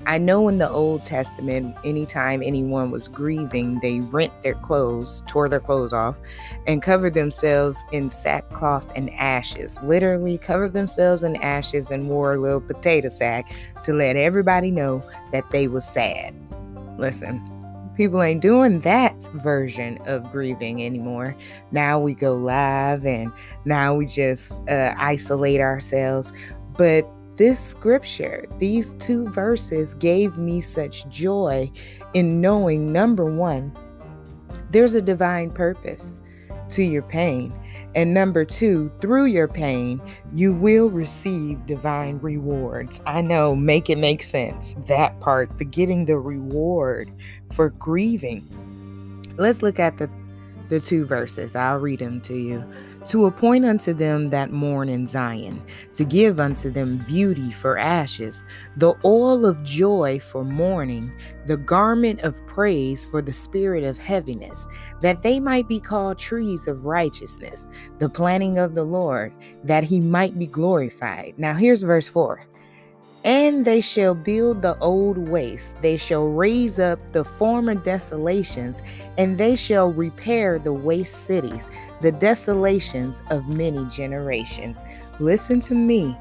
I 0.07 0.19
know 0.19 0.47
in 0.49 0.59
the 0.59 0.69
Old 0.69 1.03
Testament, 1.03 1.75
anytime 1.83 2.43
anyone 2.43 2.91
was 2.91 3.07
grieving, 3.07 3.79
they 3.79 4.01
rent 4.01 4.33
their 4.43 4.53
clothes, 4.53 5.23
tore 5.25 5.49
their 5.49 5.59
clothes 5.59 5.93
off, 5.93 6.19
and 6.67 6.81
covered 6.81 7.15
themselves 7.15 7.83
in 7.91 8.11
sackcloth 8.11 8.91
and 8.95 9.11
ashes. 9.13 9.81
Literally 9.81 10.37
covered 10.37 10.73
themselves 10.73 11.23
in 11.23 11.37
ashes 11.37 11.89
and 11.89 12.07
wore 12.07 12.33
a 12.33 12.37
little 12.37 12.61
potato 12.61 13.07
sack 13.09 13.49
to 13.83 13.93
let 13.93 14.15
everybody 14.15 14.69
know 14.69 15.03
that 15.31 15.49
they 15.49 15.67
was 15.67 15.87
sad. 15.87 16.35
Listen, 16.99 17.41
people 17.95 18.21
ain't 18.21 18.41
doing 18.41 18.79
that 18.81 19.23
version 19.33 19.97
of 20.05 20.31
grieving 20.31 20.83
anymore. 20.83 21.35
Now 21.71 21.99
we 21.99 22.13
go 22.13 22.35
live 22.35 23.05
and 23.05 23.31
now 23.65 23.95
we 23.95 24.05
just 24.05 24.57
uh, 24.69 24.93
isolate 24.97 25.61
ourselves. 25.61 26.31
But 26.77 27.09
this 27.37 27.59
scripture, 27.59 28.45
these 28.59 28.93
two 28.93 29.27
verses 29.29 29.93
gave 29.95 30.37
me 30.37 30.61
such 30.61 31.07
joy 31.09 31.71
in 32.13 32.39
knowing 32.39 32.93
number 32.93 33.25
one, 33.25 33.75
there's 34.71 34.95
a 34.95 35.01
divine 35.01 35.51
purpose 35.51 36.21
to 36.69 36.83
your 36.83 37.03
pain. 37.03 37.53
And 37.95 38.13
number 38.13 38.43
two, 38.43 38.91
through 38.99 39.25
your 39.25 39.47
pain, 39.47 40.01
you 40.33 40.53
will 40.53 40.89
receive 40.89 41.65
divine 41.65 42.19
rewards. 42.19 42.99
I 43.05 43.21
know, 43.21 43.55
make 43.55 43.89
it 43.89 43.97
make 43.97 44.21
sense. 44.21 44.75
That 44.87 45.17
part, 45.21 45.57
the 45.57 45.63
getting 45.63 46.03
the 46.03 46.19
reward 46.19 47.09
for 47.53 47.69
grieving. 47.69 49.23
Let's 49.37 49.61
look 49.61 49.79
at 49.79 49.97
the, 49.97 50.09
the 50.67 50.81
two 50.81 51.05
verses. 51.05 51.55
I'll 51.55 51.77
read 51.77 51.99
them 51.99 52.19
to 52.21 52.35
you 52.35 52.69
to 53.05 53.25
appoint 53.25 53.65
unto 53.65 53.93
them 53.93 54.27
that 54.29 54.51
mourn 54.51 54.89
in 54.89 55.05
Zion, 55.05 55.61
to 55.93 56.03
give 56.03 56.39
unto 56.39 56.69
them 56.69 57.03
beauty 57.07 57.51
for 57.51 57.77
ashes, 57.77 58.45
the 58.77 58.93
oil 59.05 59.45
of 59.45 59.63
joy 59.63 60.19
for 60.19 60.43
mourning, 60.43 61.11
the 61.45 61.57
garment 61.57 62.21
of 62.21 62.45
praise 62.47 63.05
for 63.05 63.21
the 63.21 63.33
spirit 63.33 63.83
of 63.83 63.97
heaviness, 63.97 64.67
that 65.01 65.21
they 65.21 65.39
might 65.39 65.67
be 65.67 65.79
called 65.79 66.17
trees 66.17 66.67
of 66.67 66.85
righteousness, 66.85 67.69
the 67.99 68.09
planting 68.09 68.57
of 68.57 68.75
the 68.75 68.83
Lord, 68.83 69.33
that 69.63 69.83
he 69.83 69.99
might 69.99 70.37
be 70.37 70.47
glorified. 70.47 71.35
Now 71.37 71.53
here's 71.53 71.83
verse 71.83 72.07
4. 72.07 72.45
And 73.25 73.65
they 73.65 73.81
shall 73.81 74.13
build 74.13 74.61
the 74.61 74.77
old 74.77 75.17
waste, 75.17 75.81
they 75.81 75.97
shall 75.97 76.27
raise 76.27 76.77
up 76.77 77.11
the 77.11 77.25
former 77.25 77.73
desolations, 77.73 78.83
and 79.17 79.39
they 79.39 79.55
shall 79.55 79.91
repair 79.91 80.59
the 80.59 80.71
waste 80.71 81.25
cities, 81.25 81.67
the 82.01 82.11
desolations 82.11 83.23
of 83.31 83.47
many 83.49 83.83
generations. 83.87 84.83
Listen 85.19 85.59
to 85.61 85.73
me. 85.73 86.15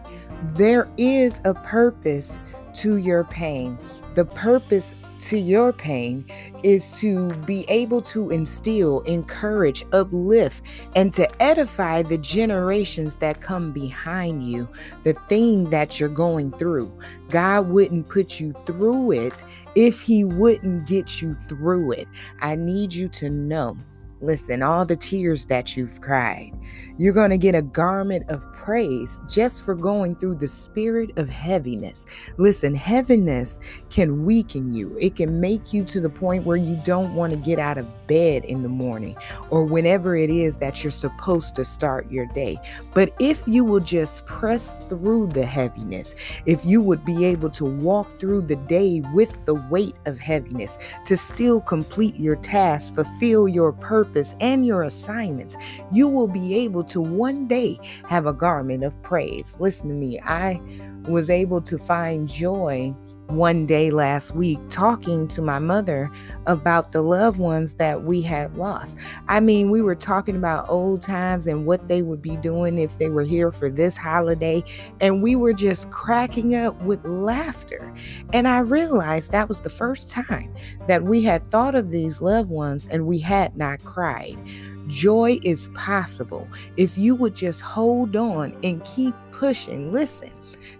There 0.54 0.88
is 0.96 1.42
a 1.44 1.52
purpose 1.52 2.38
to 2.76 2.96
your 2.96 3.24
pain. 3.24 3.76
The 4.14 4.24
purpose 4.24 4.94
to 5.24 5.38
your 5.38 5.72
pain 5.72 6.24
is 6.62 6.98
to 7.00 7.28
be 7.46 7.64
able 7.68 8.02
to 8.02 8.30
instill, 8.30 9.00
encourage, 9.00 9.84
uplift, 9.92 10.64
and 10.94 11.12
to 11.14 11.42
edify 11.42 12.02
the 12.02 12.18
generations 12.18 13.16
that 13.16 13.40
come 13.40 13.72
behind 13.72 14.46
you, 14.46 14.68
the 15.02 15.14
thing 15.28 15.70
that 15.70 15.98
you're 15.98 16.08
going 16.08 16.52
through. 16.52 16.92
God 17.30 17.68
wouldn't 17.68 18.08
put 18.08 18.38
you 18.38 18.52
through 18.66 19.12
it 19.12 19.42
if 19.74 20.00
He 20.00 20.24
wouldn't 20.24 20.86
get 20.86 21.22
you 21.22 21.34
through 21.48 21.92
it. 21.92 22.08
I 22.40 22.54
need 22.54 22.92
you 22.92 23.08
to 23.08 23.30
know 23.30 23.76
Listen, 24.24 24.62
all 24.62 24.86
the 24.86 24.96
tears 24.96 25.44
that 25.46 25.76
you've 25.76 26.00
cried, 26.00 26.50
you're 26.96 27.12
going 27.12 27.28
to 27.28 27.36
get 27.36 27.54
a 27.54 27.60
garment 27.60 28.24
of 28.30 28.42
praise 28.54 29.20
just 29.28 29.62
for 29.62 29.74
going 29.74 30.16
through 30.16 30.36
the 30.36 30.48
spirit 30.48 31.10
of 31.18 31.28
heaviness. 31.28 32.06
Listen, 32.38 32.74
heaviness 32.74 33.60
can 33.90 34.24
weaken 34.24 34.72
you, 34.72 34.96
it 34.98 35.16
can 35.16 35.42
make 35.42 35.74
you 35.74 35.84
to 35.84 36.00
the 36.00 36.08
point 36.08 36.46
where 36.46 36.56
you 36.56 36.80
don't 36.86 37.14
want 37.14 37.32
to 37.32 37.36
get 37.36 37.58
out 37.58 37.76
of 37.76 37.86
bed 38.06 38.46
in 38.46 38.62
the 38.62 38.68
morning 38.68 39.14
or 39.50 39.64
whenever 39.64 40.16
it 40.16 40.30
is 40.30 40.56
that 40.56 40.82
you're 40.82 40.90
supposed 40.90 41.54
to 41.56 41.64
start 41.64 42.10
your 42.10 42.26
day. 42.26 42.56
But 42.94 43.14
if 43.20 43.46
you 43.46 43.62
will 43.62 43.80
just 43.80 44.24
press 44.24 44.74
through 44.88 45.28
the 45.28 45.44
heaviness, 45.44 46.14
if 46.46 46.64
you 46.64 46.80
would 46.80 47.04
be 47.04 47.26
able 47.26 47.50
to 47.50 47.66
walk 47.66 48.12
through 48.12 48.42
the 48.42 48.56
day 48.56 49.02
with 49.12 49.44
the 49.44 49.54
weight 49.54 49.96
of 50.06 50.18
heaviness, 50.18 50.78
to 51.04 51.16
still 51.18 51.60
complete 51.60 52.16
your 52.16 52.36
task, 52.36 52.94
fulfill 52.94 53.48
your 53.48 53.72
purpose 53.72 54.13
and 54.40 54.66
your 54.66 54.82
assignments, 54.82 55.56
you 55.92 56.08
will 56.08 56.28
be 56.28 56.54
able 56.54 56.84
to 56.84 57.00
one 57.00 57.46
day 57.46 57.78
have 58.08 58.26
a 58.26 58.32
garment 58.32 58.84
of 58.84 59.00
praise. 59.02 59.56
Listen 59.60 59.88
to 59.88 59.94
me. 59.94 60.20
I 60.20 60.60
was 61.08 61.30
able 61.30 61.60
to 61.62 61.78
find 61.78 62.28
joy 62.28 62.94
one 63.28 63.66
day 63.66 63.90
last 63.90 64.34
week 64.34 64.58
talking 64.68 65.26
to 65.28 65.40
my 65.40 65.58
mother 65.58 66.10
about 66.46 66.92
the 66.92 67.02
loved 67.02 67.38
ones 67.38 67.74
that 67.74 68.04
we 68.04 68.20
had 68.20 68.56
lost. 68.56 68.96
I 69.28 69.40
mean, 69.40 69.70
we 69.70 69.80
were 69.80 69.94
talking 69.94 70.36
about 70.36 70.68
old 70.68 71.02
times 71.02 71.46
and 71.46 71.66
what 71.66 71.88
they 71.88 72.02
would 72.02 72.20
be 72.20 72.36
doing 72.36 72.78
if 72.78 72.98
they 72.98 73.08
were 73.08 73.22
here 73.22 73.50
for 73.50 73.70
this 73.70 73.96
holiday, 73.96 74.62
and 75.00 75.22
we 75.22 75.36
were 75.36 75.54
just 75.54 75.90
cracking 75.90 76.54
up 76.54 76.80
with 76.82 77.04
laughter. 77.04 77.92
And 78.32 78.46
I 78.46 78.58
realized 78.58 79.32
that 79.32 79.48
was 79.48 79.60
the 79.60 79.70
first 79.70 80.10
time 80.10 80.54
that 80.86 81.04
we 81.04 81.22
had 81.22 81.42
thought 81.42 81.74
of 81.74 81.90
these 81.90 82.20
loved 82.20 82.50
ones 82.50 82.86
and 82.90 83.06
we 83.06 83.18
had 83.18 83.56
not 83.56 83.82
cried. 83.84 84.38
Joy 84.86 85.40
is 85.42 85.68
possible 85.74 86.48
if 86.76 86.98
you 86.98 87.14
would 87.14 87.34
just 87.34 87.60
hold 87.60 88.16
on 88.16 88.56
and 88.62 88.84
keep 88.84 89.14
pushing. 89.32 89.92
Listen, 89.92 90.30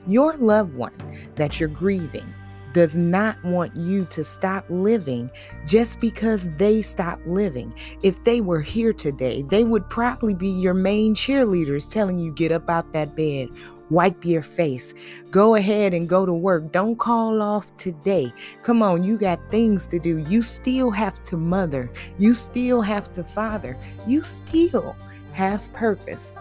your 0.06 0.36
loved 0.36 0.74
one 0.74 0.92
that 1.36 1.58
you're 1.58 1.68
grieving 1.68 2.32
does 2.74 2.96
not 2.96 3.42
want 3.44 3.74
you 3.76 4.04
to 4.06 4.24
stop 4.24 4.66
living 4.68 5.30
just 5.64 6.00
because 6.00 6.50
they 6.56 6.82
stop 6.82 7.20
living. 7.24 7.72
If 8.02 8.24
they 8.24 8.40
were 8.40 8.60
here 8.60 8.92
today, 8.92 9.42
they 9.42 9.62
would 9.62 9.88
probably 9.88 10.34
be 10.34 10.48
your 10.48 10.74
main 10.74 11.14
cheerleaders 11.14 11.90
telling 11.90 12.18
you 12.18 12.32
get 12.32 12.50
up 12.50 12.68
out 12.68 12.92
that 12.92 13.14
bed, 13.14 13.48
wipe 13.90 14.24
your 14.24 14.42
face, 14.42 14.94
go 15.30 15.54
ahead 15.54 15.94
and 15.94 16.08
go 16.08 16.26
to 16.26 16.32
work. 16.32 16.72
Don't 16.72 16.98
call 16.98 17.42
off 17.42 17.74
today. 17.76 18.32
Come 18.62 18.82
on, 18.82 19.04
you 19.04 19.16
got 19.16 19.40
things 19.50 19.86
to 19.88 19.98
do. 19.98 20.18
You 20.28 20.42
still 20.42 20.90
have 20.90 21.22
to 21.24 21.36
mother, 21.36 21.90
you 22.18 22.34
still 22.34 22.80
have 22.82 23.10
to 23.12 23.24
father, 23.24 23.78
you 24.06 24.22
still 24.22 24.96
have 25.32 25.72
purpose 25.72 26.32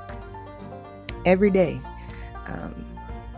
every 1.26 1.52
day. 1.52 1.80
Um, 2.48 2.86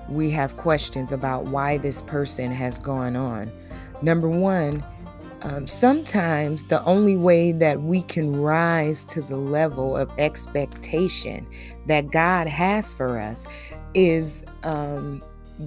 we 0.10 0.30
have 0.32 0.58
questions 0.58 1.12
about 1.12 1.46
why 1.46 1.78
this 1.78 2.02
person 2.02 2.52
has 2.52 2.80
gone 2.80 3.16
on. 3.16 3.52
Number 4.02 4.30
one, 4.30 4.84
um, 5.42 5.68
sometimes 5.68 6.66
the 6.66 6.84
only 6.86 7.16
way 7.16 7.52
that 7.52 7.82
we 7.82 8.02
can 8.02 8.36
rise 8.36 9.04
to 9.06 9.22
the 9.22 9.38
level 9.38 9.96
of 9.96 10.10
expectation 10.18 11.46
that 11.86 12.12
God 12.12 12.48
has 12.48 12.94
for 12.94 13.20
us 13.20 13.46
is 13.96 14.46
um, 14.64 15.24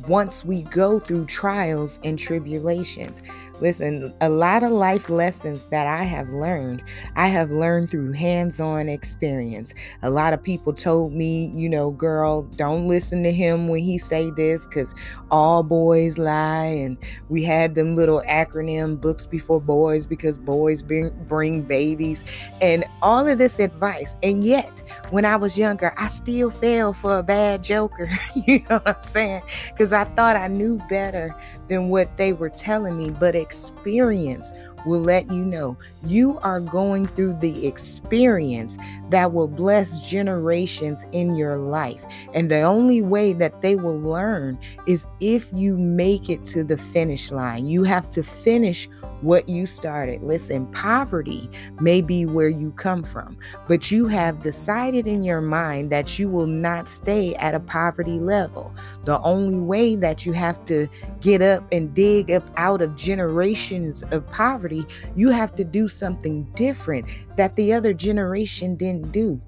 once 0.06 0.44
we 0.44 0.62
go 0.64 0.98
through 0.98 1.26
trials 1.26 1.98
and 2.04 2.18
tribulations. 2.18 3.22
Listen, 3.60 4.14
a 4.20 4.28
lot 4.28 4.62
of 4.62 4.70
life 4.70 5.10
lessons 5.10 5.66
that 5.66 5.88
I 5.88 6.04
have 6.04 6.28
learned, 6.28 6.80
I 7.16 7.26
have 7.26 7.50
learned 7.50 7.90
through 7.90 8.12
hands 8.12 8.60
on 8.60 8.88
experience. 8.88 9.74
A 10.02 10.10
lot 10.10 10.32
of 10.32 10.40
people 10.40 10.72
told 10.72 11.12
me, 11.12 11.46
you 11.54 11.68
know, 11.68 11.90
girl, 11.90 12.42
don't 12.42 12.86
listen 12.86 13.24
to 13.24 13.32
him 13.32 13.66
when 13.66 13.82
he 13.82 13.98
say 13.98 14.30
this 14.30 14.64
because 14.64 14.94
all 15.32 15.64
boys 15.64 16.18
lie. 16.18 16.66
And 16.66 16.96
we 17.28 17.42
had 17.42 17.74
them 17.74 17.96
little 17.96 18.22
acronym 18.28 19.00
books 19.00 19.26
before 19.26 19.60
boys 19.60 20.06
because 20.06 20.38
boys 20.38 20.84
bring, 20.84 21.10
bring 21.26 21.62
babies 21.62 22.22
and 22.60 22.84
all 23.02 23.26
of 23.26 23.38
this 23.38 23.58
advice. 23.58 24.14
And 24.22 24.44
yet, 24.44 24.82
when 25.10 25.24
I 25.24 25.34
was 25.34 25.58
younger, 25.58 25.92
I 25.96 26.06
still 26.08 26.50
fell 26.52 26.92
for 26.92 27.18
a 27.18 27.24
bad 27.24 27.64
joker. 27.64 28.08
you 28.46 28.60
know 28.70 28.76
what 28.76 28.88
I'm 28.88 29.02
saying? 29.02 29.42
Because 29.70 29.92
I 29.92 30.04
thought 30.04 30.36
I 30.36 30.46
knew 30.46 30.80
better 30.88 31.34
than 31.66 31.88
what 31.88 32.16
they 32.16 32.32
were 32.32 32.50
telling 32.50 32.96
me. 32.96 33.10
But 33.10 33.34
it 33.34 33.47
experience 33.48 34.52
will 34.84 35.00
let 35.00 35.30
you 35.30 35.42
know 35.42 35.76
you 36.04 36.38
are 36.38 36.60
going 36.60 37.06
through 37.06 37.34
the 37.40 37.66
experience 37.66 38.76
that 39.08 39.32
will 39.32 39.48
bless 39.48 40.00
generations 40.06 41.06
in 41.12 41.34
your 41.34 41.56
life. 41.56 42.04
And 42.34 42.50
the 42.50 42.60
only 42.60 43.00
way 43.00 43.32
that 43.32 43.62
they 43.62 43.74
will 43.74 43.98
learn 43.98 44.58
is 44.86 45.06
if 45.20 45.50
you 45.52 45.78
make 45.78 46.28
it 46.28 46.44
to 46.46 46.62
the 46.62 46.76
finish 46.76 47.30
line. 47.30 47.66
You 47.66 47.84
have 47.84 48.10
to 48.10 48.22
finish 48.22 48.88
what 49.20 49.48
you 49.48 49.66
started. 49.66 50.22
Listen, 50.22 50.66
poverty 50.72 51.50
may 51.80 52.00
be 52.00 52.24
where 52.24 52.48
you 52.48 52.70
come 52.72 53.02
from, 53.02 53.36
but 53.66 53.90
you 53.90 54.06
have 54.06 54.42
decided 54.42 55.06
in 55.06 55.22
your 55.22 55.40
mind 55.40 55.90
that 55.90 56.18
you 56.18 56.28
will 56.28 56.46
not 56.46 56.88
stay 56.88 57.34
at 57.36 57.54
a 57.54 57.60
poverty 57.60 58.18
level. 58.18 58.74
The 59.04 59.20
only 59.20 59.58
way 59.58 59.96
that 59.96 60.24
you 60.24 60.32
have 60.32 60.64
to 60.66 60.88
get 61.20 61.42
up 61.42 61.66
and 61.72 61.94
dig 61.94 62.30
up 62.30 62.48
out 62.56 62.82
of 62.82 62.96
generations 62.96 64.02
of 64.10 64.26
poverty, 64.28 64.86
you 65.14 65.30
have 65.30 65.54
to 65.56 65.64
do 65.64 65.88
something 65.88 66.44
different 66.54 67.06
that 67.36 67.56
the 67.56 67.72
other 67.72 67.92
generation 67.92 68.76
didn't 68.76 69.12
do. 69.12 69.40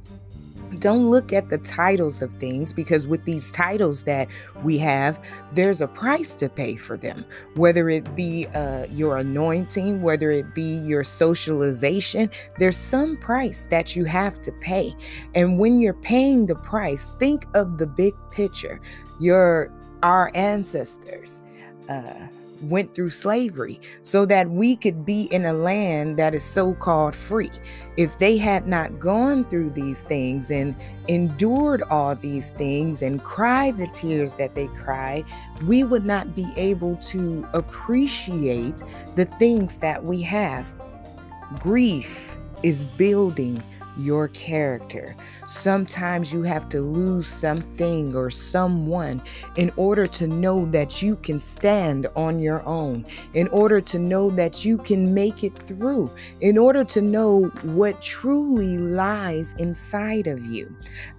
Don't 0.79 1.11
look 1.11 1.33
at 1.33 1.49
the 1.49 1.59
titles 1.59 2.23
of 2.23 2.33
things 2.35 2.73
because 2.73 3.07
with 3.07 3.25
these 3.25 3.51
titles 3.51 4.05
that 4.05 4.29
we 4.63 4.79
have 4.79 5.23
there's 5.53 5.81
a 5.81 5.89
price 5.89 6.35
to 6.37 6.49
pay 6.49 6.77
for 6.77 6.97
them. 6.97 7.25
Whether 7.55 7.89
it 7.89 8.15
be 8.15 8.47
uh, 8.49 8.87
your 8.87 9.19
anointing 9.19 10.03
whether 10.03 10.31
it 10.31 10.55
be 10.55 10.79
your 10.79 11.05
socialization 11.05 12.31
there's 12.59 12.77
some 12.77 13.17
price 13.17 13.67
that 13.67 13.97
you 13.97 14.05
have 14.05 14.41
to 14.43 14.53
pay. 14.53 14.95
And 15.35 15.59
when 15.59 15.81
you're 15.81 15.95
paying 15.95 16.47
the 16.47 16.57
price 16.57 17.13
think 17.19 17.47
of 17.55 17.79
the 17.79 17.87
big 17.87 18.15
picture. 18.31 18.81
Your 19.19 19.73
our 20.03 20.31
ancestors 20.35 21.43
uh, 21.89 22.29
went 22.63 22.95
through 22.95 23.11
slavery 23.11 23.81
so 24.03 24.27
that 24.27 24.51
we 24.51 24.77
could 24.77 25.05
be 25.05 25.23
in 25.33 25.45
a 25.45 25.53
land 25.53 26.19
that 26.19 26.35
is 26.35 26.45
so 26.45 26.75
called 26.75 27.15
free. 27.15 27.51
If 27.97 28.19
they 28.19 28.37
had 28.37 28.67
not 28.67 28.99
gone 28.99 29.45
through 29.45 29.71
these 29.71 30.03
things 30.03 30.51
and 30.51 30.75
endured 31.09 31.83
all 31.91 32.15
these 32.15 32.51
things 32.53 33.03
and 33.03 33.23
cried 33.23 33.79
the 33.79 33.89
tears 33.89 34.37
that 34.37 34.55
they 34.55 34.69
cried, 34.69 35.25
we 35.67 35.85
would 35.85 36.05
not 36.05 36.35
be 36.35 36.47
able 36.57 36.97
to 36.97 37.47
appreciate 37.53 38.83
the 39.17 39.25
things 39.25 39.79
that 39.79 40.05
we 40.05 40.23
have. 40.23 40.73
Grief 41.59 42.37
is 42.63 42.85
building 42.85 43.63
your 43.97 44.29
character. 44.29 45.17
Sometimes 45.47 46.33
you 46.33 46.43
have 46.43 46.69
to 46.71 46.81
lose 46.81 47.27
something 47.27 48.15
or 48.15 48.31
someone 48.31 49.23
in 49.57 49.73
order 49.77 50.07
to 50.07 50.27
know 50.27 50.65
that 50.67 51.03
you 51.03 51.17
can 51.17 51.41
stand 51.41 52.07
on 52.17 52.39
your 52.39 52.67
own, 52.67 53.05
in 53.35 53.49
order 53.49 53.81
to 53.81 53.99
know 53.99 54.31
that 54.31 54.65
you 54.65 54.79
can 54.79 55.13
make 55.15 55.45
it 55.45 55.55
through, 55.67 56.11
in 56.41 56.57
order 56.57 56.85
to 56.85 57.03
know 57.03 57.45
what 57.63 58.01
truly 58.01 58.79
lies 58.79 59.55
inside 59.59 60.27
of 60.27 60.45
you 60.45 60.75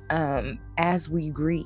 um, 0.10 0.60
as 0.78 1.10
we 1.10 1.30
grieve. 1.30 1.66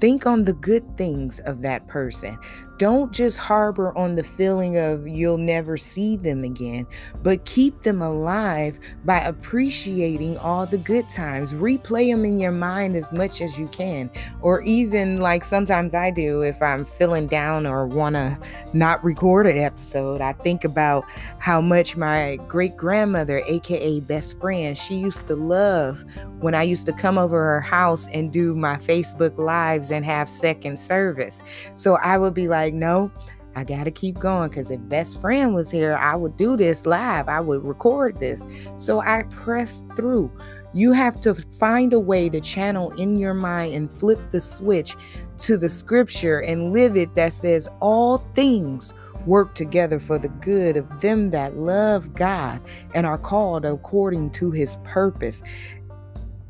Think 0.00 0.26
on 0.26 0.44
the 0.44 0.54
good 0.54 0.96
things 0.96 1.40
of 1.40 1.60
that 1.60 1.86
person. 1.86 2.38
Don't 2.80 3.12
just 3.12 3.36
harbor 3.36 3.94
on 3.94 4.14
the 4.14 4.24
feeling 4.24 4.78
of 4.78 5.06
you'll 5.06 5.36
never 5.36 5.76
see 5.76 6.16
them 6.16 6.44
again, 6.44 6.86
but 7.22 7.44
keep 7.44 7.82
them 7.82 8.00
alive 8.00 8.78
by 9.04 9.18
appreciating 9.18 10.38
all 10.38 10.64
the 10.64 10.78
good 10.78 11.06
times. 11.10 11.52
Replay 11.52 12.10
them 12.10 12.24
in 12.24 12.38
your 12.38 12.52
mind 12.52 12.96
as 12.96 13.12
much 13.12 13.42
as 13.42 13.58
you 13.58 13.66
can. 13.66 14.08
Or 14.40 14.62
even 14.62 15.18
like 15.18 15.44
sometimes 15.44 15.92
I 15.92 16.10
do 16.10 16.40
if 16.40 16.62
I'm 16.62 16.86
feeling 16.86 17.26
down 17.26 17.66
or 17.66 17.86
want 17.86 18.14
to 18.14 18.38
not 18.72 19.04
record 19.04 19.46
an 19.46 19.58
episode, 19.58 20.22
I 20.22 20.32
think 20.32 20.64
about 20.64 21.04
how 21.36 21.60
much 21.60 21.98
my 21.98 22.38
great 22.48 22.78
grandmother, 22.78 23.42
aka 23.46 24.00
best 24.00 24.40
friend, 24.40 24.78
she 24.78 24.94
used 24.94 25.26
to 25.26 25.36
love 25.36 26.02
when 26.38 26.54
I 26.54 26.62
used 26.62 26.86
to 26.86 26.94
come 26.94 27.18
over 27.18 27.44
her 27.44 27.60
house 27.60 28.06
and 28.06 28.32
do 28.32 28.54
my 28.54 28.76
Facebook 28.76 29.36
lives 29.36 29.90
and 29.90 30.02
have 30.06 30.30
second 30.30 30.78
service. 30.78 31.42
So 31.74 31.96
I 31.96 32.16
would 32.16 32.32
be 32.32 32.48
like, 32.48 32.69
like, 32.70 32.78
no, 32.78 33.10
I 33.56 33.64
got 33.64 33.84
to 33.84 33.90
keep 33.90 34.18
going 34.18 34.48
because 34.48 34.70
if 34.70 34.80
best 34.88 35.20
friend 35.20 35.54
was 35.54 35.70
here, 35.70 35.96
I 35.96 36.14
would 36.14 36.36
do 36.36 36.56
this 36.56 36.86
live. 36.86 37.28
I 37.28 37.40
would 37.40 37.64
record 37.64 38.20
this. 38.20 38.46
So 38.76 39.00
I 39.00 39.24
pressed 39.24 39.86
through. 39.96 40.30
You 40.72 40.92
have 40.92 41.18
to 41.20 41.34
find 41.34 41.92
a 41.92 41.98
way 41.98 42.28
to 42.28 42.40
channel 42.40 42.90
in 42.92 43.16
your 43.16 43.34
mind 43.34 43.74
and 43.74 43.90
flip 43.90 44.30
the 44.30 44.40
switch 44.40 44.96
to 45.38 45.56
the 45.56 45.68
scripture 45.68 46.38
and 46.38 46.72
live 46.72 46.96
it 46.96 47.14
that 47.16 47.32
says, 47.32 47.68
All 47.80 48.18
things 48.34 48.94
work 49.26 49.54
together 49.54 49.98
for 49.98 50.18
the 50.18 50.28
good 50.28 50.76
of 50.76 51.00
them 51.00 51.30
that 51.30 51.56
love 51.56 52.14
God 52.14 52.60
and 52.94 53.04
are 53.04 53.18
called 53.18 53.64
according 53.64 54.30
to 54.32 54.52
his 54.52 54.76
purpose. 54.84 55.42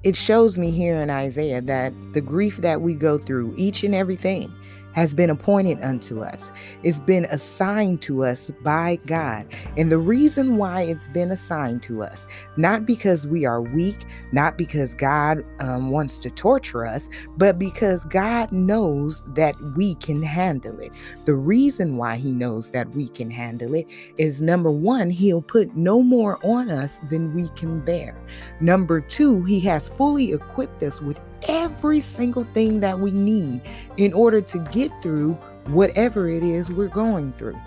It 0.02 0.16
shows 0.16 0.58
me 0.58 0.70
here 0.70 0.96
in 0.96 1.10
Isaiah 1.10 1.62
that 1.62 1.92
the 2.12 2.20
grief 2.20 2.58
that 2.58 2.82
we 2.82 2.94
go 2.94 3.18
through, 3.18 3.54
each 3.56 3.84
and 3.84 3.94
everything, 3.94 4.54
has 4.92 5.14
been 5.14 5.30
appointed 5.30 5.80
unto 5.82 6.22
us. 6.22 6.50
It's 6.82 6.98
been 6.98 7.24
assigned 7.26 8.02
to 8.02 8.24
us 8.24 8.50
by 8.62 8.96
God. 9.06 9.46
And 9.76 9.90
the 9.90 9.98
reason 9.98 10.56
why 10.56 10.82
it's 10.82 11.08
been 11.08 11.30
assigned 11.30 11.82
to 11.84 12.02
us, 12.02 12.26
not 12.56 12.86
because 12.86 13.26
we 13.26 13.44
are 13.44 13.62
weak, 13.62 14.04
not 14.32 14.58
because 14.58 14.94
God 14.94 15.44
um, 15.60 15.90
wants 15.90 16.18
to 16.18 16.30
torture 16.30 16.86
us, 16.86 17.08
but 17.36 17.58
because 17.58 18.04
God 18.06 18.50
knows 18.52 19.22
that 19.34 19.54
we 19.76 19.94
can 19.96 20.22
handle 20.22 20.78
it. 20.80 20.92
The 21.24 21.34
reason 21.34 21.96
why 21.96 22.16
He 22.16 22.30
knows 22.30 22.70
that 22.72 22.90
we 22.90 23.08
can 23.08 23.30
handle 23.30 23.74
it 23.74 23.86
is 24.16 24.42
number 24.42 24.70
one, 24.70 25.10
He'll 25.10 25.42
put 25.42 25.76
no 25.76 26.02
more 26.02 26.38
on 26.44 26.70
us 26.70 27.00
than 27.10 27.34
we 27.34 27.48
can 27.50 27.80
bear. 27.80 28.20
Number 28.60 29.00
two, 29.00 29.44
He 29.44 29.60
has 29.60 29.88
fully 29.88 30.32
equipped 30.32 30.82
us 30.82 31.00
with 31.00 31.20
every 31.48 32.00
single 32.00 32.44
thing 32.44 32.80
that 32.80 32.98
we 32.98 33.10
need 33.10 33.60
in 33.96 34.12
order 34.12 34.40
to 34.40 34.58
get 34.72 34.90
through 35.02 35.32
whatever 35.66 36.28
it 36.28 36.42
is 36.42 36.70
we're 36.70 36.88
going 36.88 37.32
through. 37.32 37.58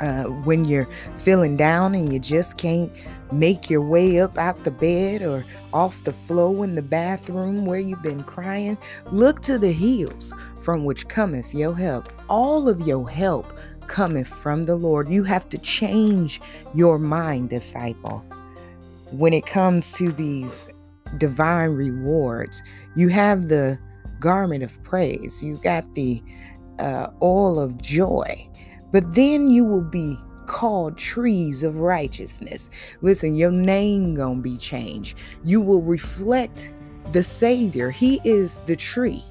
Uh, 0.00 0.24
when 0.24 0.64
you're 0.64 0.88
feeling 1.18 1.56
down 1.56 1.94
and 1.94 2.12
you 2.12 2.18
just 2.18 2.56
can't 2.56 2.90
make 3.32 3.68
your 3.68 3.82
way 3.82 4.20
up 4.20 4.38
out 4.38 4.62
the 4.64 4.70
bed 4.70 5.22
or 5.22 5.44
off 5.72 6.04
the 6.04 6.12
floor 6.12 6.64
in 6.64 6.74
the 6.74 6.82
bathroom 6.82 7.66
where 7.66 7.78
you've 7.78 8.02
been 8.02 8.22
crying, 8.24 8.78
look 9.12 9.42
to 9.42 9.58
the 9.58 9.72
hills 9.72 10.32
from 10.62 10.84
which 10.84 11.06
cometh 11.08 11.52
your 11.52 11.76
help. 11.76 12.08
All 12.28 12.68
of 12.68 12.80
your 12.86 13.08
help 13.08 13.46
cometh 13.88 14.28
from 14.28 14.64
the 14.64 14.76
Lord. 14.76 15.10
You 15.10 15.24
have 15.24 15.48
to 15.50 15.58
change 15.58 16.40
your 16.74 16.98
mind, 16.98 17.50
disciple. 17.50 18.24
When 19.10 19.32
it 19.34 19.44
comes 19.44 19.92
to 19.94 20.12
these 20.12 20.68
divine 21.18 21.70
rewards. 21.70 22.62
You 22.94 23.08
have 23.08 23.48
the 23.48 23.78
garment 24.18 24.62
of 24.62 24.82
praise, 24.82 25.42
you 25.42 25.56
got 25.62 25.94
the 25.94 26.22
uh, 26.78 27.08
oil 27.22 27.58
of 27.58 27.80
joy, 27.80 28.48
but 28.92 29.14
then 29.14 29.50
you 29.50 29.64
will 29.64 29.82
be 29.82 30.16
called 30.46 30.98
trees 30.98 31.62
of 31.62 31.78
righteousness. 31.78 32.68
Listen, 33.02 33.34
your 33.36 33.52
name 33.52 34.14
gonna 34.14 34.40
be 34.40 34.56
changed. 34.56 35.16
You 35.44 35.60
will 35.60 35.82
reflect 35.82 36.72
the 37.12 37.22
Savior. 37.22 37.90
He 37.90 38.20
is 38.24 38.60
the 38.66 38.76
tree, 38.76 39.24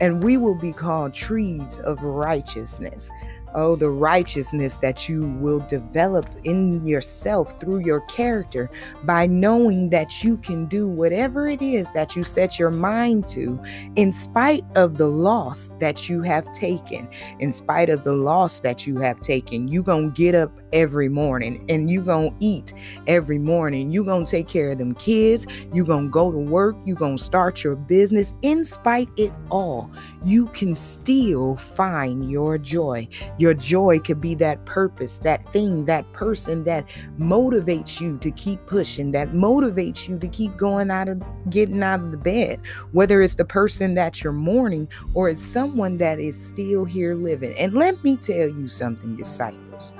and 0.00 0.22
we 0.22 0.36
will 0.36 0.56
be 0.56 0.72
called 0.72 1.14
trees 1.14 1.78
of 1.78 2.02
righteousness. 2.02 3.10
Oh, 3.58 3.74
the 3.74 3.88
righteousness 3.88 4.74
that 4.82 5.08
you 5.08 5.28
will 5.40 5.60
develop 5.60 6.28
in 6.44 6.84
yourself 6.84 7.58
through 7.58 7.78
your 7.78 8.02
character 8.02 8.68
by 9.04 9.26
knowing 9.26 9.88
that 9.90 10.22
you 10.22 10.36
can 10.36 10.66
do 10.66 10.86
whatever 10.86 11.48
it 11.48 11.62
is 11.62 11.90
that 11.92 12.14
you 12.14 12.22
set 12.22 12.58
your 12.58 12.70
mind 12.70 13.26
to, 13.28 13.58
in 13.96 14.12
spite 14.12 14.62
of 14.74 14.98
the 14.98 15.08
loss 15.08 15.74
that 15.80 16.06
you 16.06 16.20
have 16.20 16.52
taken. 16.52 17.08
In 17.40 17.50
spite 17.50 17.88
of 17.88 18.04
the 18.04 18.12
loss 18.12 18.60
that 18.60 18.86
you 18.86 18.98
have 18.98 19.20
taken, 19.20 19.68
you're 19.68 19.82
going 19.82 20.12
to 20.12 20.22
get 20.22 20.34
up 20.34 20.52
every 20.74 21.08
morning 21.08 21.64
and 21.70 21.90
you're 21.90 22.02
going 22.02 22.32
to 22.32 22.36
eat 22.40 22.74
every 23.06 23.38
morning. 23.38 23.90
You're 23.90 24.04
going 24.04 24.26
to 24.26 24.30
take 24.30 24.48
care 24.48 24.72
of 24.72 24.76
them 24.76 24.94
kids. 24.94 25.46
You're 25.72 25.86
going 25.86 26.08
to 26.08 26.10
go 26.10 26.30
to 26.30 26.38
work. 26.38 26.76
You're 26.84 26.96
going 26.96 27.16
to 27.16 27.24
start 27.24 27.64
your 27.64 27.74
business. 27.74 28.34
In 28.42 28.66
spite 28.66 29.08
it 29.16 29.32
all, 29.50 29.90
you 30.22 30.48
can 30.48 30.74
still 30.74 31.56
find 31.56 32.30
your 32.30 32.58
joy. 32.58 33.08
Your 33.38 33.45
your 33.46 33.54
joy 33.54 34.00
could 34.00 34.20
be 34.20 34.34
that 34.34 34.64
purpose, 34.66 35.18
that 35.18 35.52
thing, 35.52 35.84
that 35.84 36.12
person 36.12 36.64
that 36.64 36.84
motivates 37.16 38.00
you 38.00 38.18
to 38.18 38.32
keep 38.32 38.66
pushing, 38.66 39.12
that 39.12 39.30
motivates 39.30 40.08
you 40.08 40.18
to 40.18 40.26
keep 40.26 40.56
going 40.56 40.90
out 40.90 41.08
of 41.08 41.22
getting 41.48 41.80
out 41.80 42.00
of 42.00 42.10
the 42.10 42.16
bed. 42.16 42.60
Whether 42.90 43.22
it's 43.22 43.36
the 43.36 43.44
person 43.44 43.94
that 43.94 44.24
you're 44.24 44.32
mourning 44.32 44.88
or 45.14 45.28
it's 45.28 45.44
someone 45.44 45.98
that 45.98 46.18
is 46.18 46.36
still 46.36 46.84
here 46.84 47.14
living. 47.14 47.56
And 47.56 47.72
let 47.72 48.02
me 48.02 48.16
tell 48.16 48.48
you 48.48 48.66
something, 48.66 49.14
disciples. 49.14 49.94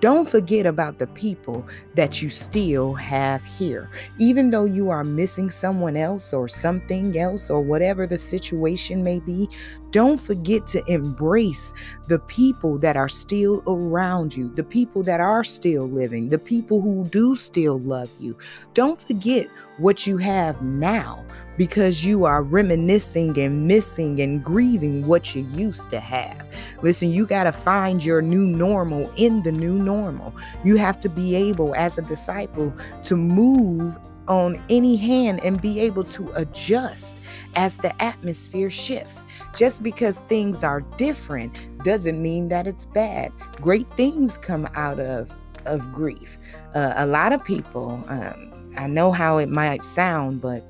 Don't 0.00 0.30
forget 0.30 0.64
about 0.64 1.00
the 1.00 1.08
people 1.08 1.66
that 1.96 2.22
you 2.22 2.30
still 2.30 2.94
have 2.94 3.44
here. 3.44 3.90
Even 4.18 4.50
though 4.50 4.64
you 4.64 4.90
are 4.90 5.02
missing 5.02 5.50
someone 5.50 5.96
else 5.96 6.32
or 6.32 6.46
something 6.46 7.18
else 7.18 7.50
or 7.50 7.60
whatever 7.60 8.06
the 8.06 8.18
situation 8.18 9.02
may 9.02 9.18
be, 9.18 9.48
don't 9.90 10.20
forget 10.20 10.66
to 10.68 10.84
embrace 10.90 11.72
the 12.08 12.18
people 12.18 12.78
that 12.78 12.96
are 12.96 13.08
still 13.08 13.62
around 13.66 14.36
you, 14.36 14.52
the 14.54 14.64
people 14.64 15.02
that 15.04 15.20
are 15.20 15.44
still 15.44 15.88
living, 15.88 16.28
the 16.28 16.38
people 16.38 16.80
who 16.80 17.04
do 17.06 17.34
still 17.34 17.78
love 17.80 18.10
you. 18.18 18.36
Don't 18.74 19.00
forget 19.00 19.48
what 19.78 20.06
you 20.06 20.18
have 20.18 20.60
now 20.62 21.24
because 21.56 22.04
you 22.04 22.24
are 22.24 22.42
reminiscing 22.42 23.38
and 23.38 23.66
missing 23.66 24.20
and 24.20 24.44
grieving 24.44 25.06
what 25.06 25.34
you 25.34 25.42
used 25.54 25.90
to 25.90 26.00
have. 26.00 26.46
Listen, 26.82 27.10
you 27.10 27.26
got 27.26 27.44
to 27.44 27.52
find 27.52 28.04
your 28.04 28.22
new 28.22 28.44
normal 28.44 29.10
in 29.16 29.42
the 29.42 29.52
new 29.52 29.74
normal. 29.74 30.34
You 30.64 30.76
have 30.76 31.00
to 31.00 31.08
be 31.08 31.34
able, 31.34 31.74
as 31.74 31.98
a 31.98 32.02
disciple, 32.02 32.72
to 33.04 33.16
move 33.16 33.96
on 34.28 34.62
any 34.68 34.96
hand 34.96 35.40
and 35.42 35.60
be 35.60 35.80
able 35.80 36.04
to 36.04 36.30
adjust 36.34 37.20
as 37.56 37.78
the 37.78 38.02
atmosphere 38.02 38.70
shifts. 38.70 39.26
Just 39.56 39.82
because 39.82 40.20
things 40.20 40.62
are 40.62 40.82
different 40.96 41.56
doesn't 41.82 42.20
mean 42.20 42.48
that 42.48 42.66
it's 42.66 42.84
bad. 42.84 43.32
Great 43.60 43.88
things 43.88 44.38
come 44.38 44.68
out 44.74 45.00
of 45.00 45.30
of 45.64 45.92
grief. 45.92 46.38
Uh, 46.74 46.94
a 46.96 47.06
lot 47.06 47.32
of 47.32 47.44
people 47.44 48.02
um, 48.08 48.48
I 48.76 48.86
know 48.86 49.10
how 49.10 49.38
it 49.38 49.48
might 49.48 49.84
sound, 49.84 50.40
but 50.40 50.64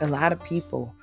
a 0.00 0.06
lot 0.06 0.32
of 0.32 0.42
people 0.44 0.94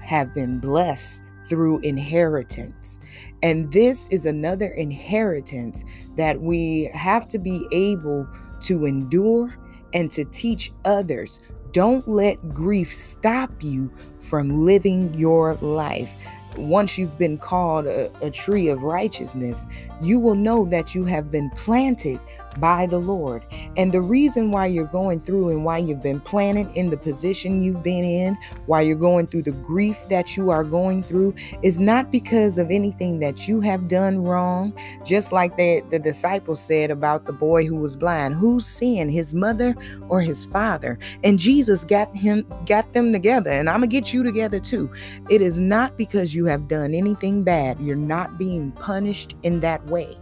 have 0.00 0.32
been 0.32 0.58
blessed 0.58 1.22
through 1.48 1.80
inheritance. 1.80 2.98
And 3.42 3.70
this 3.72 4.06
is 4.10 4.26
another 4.26 4.68
inheritance 4.68 5.84
that 6.16 6.40
we 6.40 6.90
have 6.94 7.28
to 7.28 7.38
be 7.38 7.66
able 7.72 8.26
to 8.62 8.86
endure 8.86 9.54
and 9.96 10.12
to 10.12 10.24
teach 10.26 10.72
others. 10.84 11.40
Don't 11.72 12.06
let 12.06 12.54
grief 12.54 12.94
stop 12.94 13.50
you 13.60 13.90
from 14.20 14.64
living 14.64 15.12
your 15.14 15.54
life 15.56 16.14
once 16.58 16.96
you've 16.96 17.18
been 17.18 17.38
called 17.38 17.86
a, 17.86 18.10
a, 18.24 18.30
tree 18.30 18.68
of 18.68 18.82
righteousness, 18.82 19.66
you 20.00 20.18
will 20.18 20.34
know 20.34 20.64
that 20.64 20.94
you 20.94 21.04
have 21.04 21.30
been 21.30 21.50
planted 21.50 22.20
by 22.60 22.86
the 22.86 22.98
Lord. 22.98 23.44
And 23.76 23.92
the 23.92 24.00
reason 24.00 24.50
why 24.50 24.66
you're 24.66 24.84
going 24.86 25.20
through 25.20 25.50
and 25.50 25.64
why 25.64 25.78
you've 25.78 26.02
been 26.02 26.20
planted 26.20 26.68
in 26.76 26.90
the 26.90 26.96
position 26.96 27.60
you've 27.60 27.82
been 27.82 28.04
in, 28.04 28.36
why 28.66 28.82
you're 28.82 28.96
going 28.96 29.26
through 29.26 29.42
the 29.42 29.52
grief 29.52 29.98
that 30.08 30.36
you 30.36 30.50
are 30.50 30.64
going 30.64 31.02
through, 31.02 31.34
is 31.62 31.80
not 31.80 32.10
because 32.10 32.58
of 32.58 32.70
anything 32.70 33.18
that 33.20 33.46
you 33.48 33.60
have 33.60 33.88
done 33.88 34.22
wrong. 34.22 34.72
Just 35.04 35.32
like 35.32 35.56
the, 35.56 35.82
the 35.90 35.98
disciples 35.98 36.60
said 36.60 36.90
about 36.90 37.26
the 37.26 37.32
boy 37.32 37.66
who 37.66 37.76
was 37.76 37.96
blind, 37.96 38.34
who's 38.34 38.66
sin, 38.66 39.08
his 39.08 39.34
mother 39.34 39.74
or 40.08 40.20
his 40.20 40.44
father? 40.44 40.98
And 41.24 41.38
Jesus 41.38 41.84
got 41.84 42.14
him, 42.14 42.46
got 42.66 42.92
them 42.92 43.12
together, 43.12 43.50
and 43.50 43.68
I'm 43.68 43.76
gonna 43.76 43.86
get 43.88 44.12
you 44.12 44.22
together 44.22 44.60
too. 44.60 44.90
It 45.28 45.42
is 45.42 45.58
not 45.58 45.96
because 45.96 46.34
you 46.34 46.46
have 46.46 46.68
done 46.68 46.94
anything 46.94 47.42
bad. 47.42 47.80
You're 47.80 47.96
not 47.96 48.38
being 48.38 48.72
punished 48.72 49.36
in 49.42 49.60
that 49.60 49.84
way. 49.86 50.16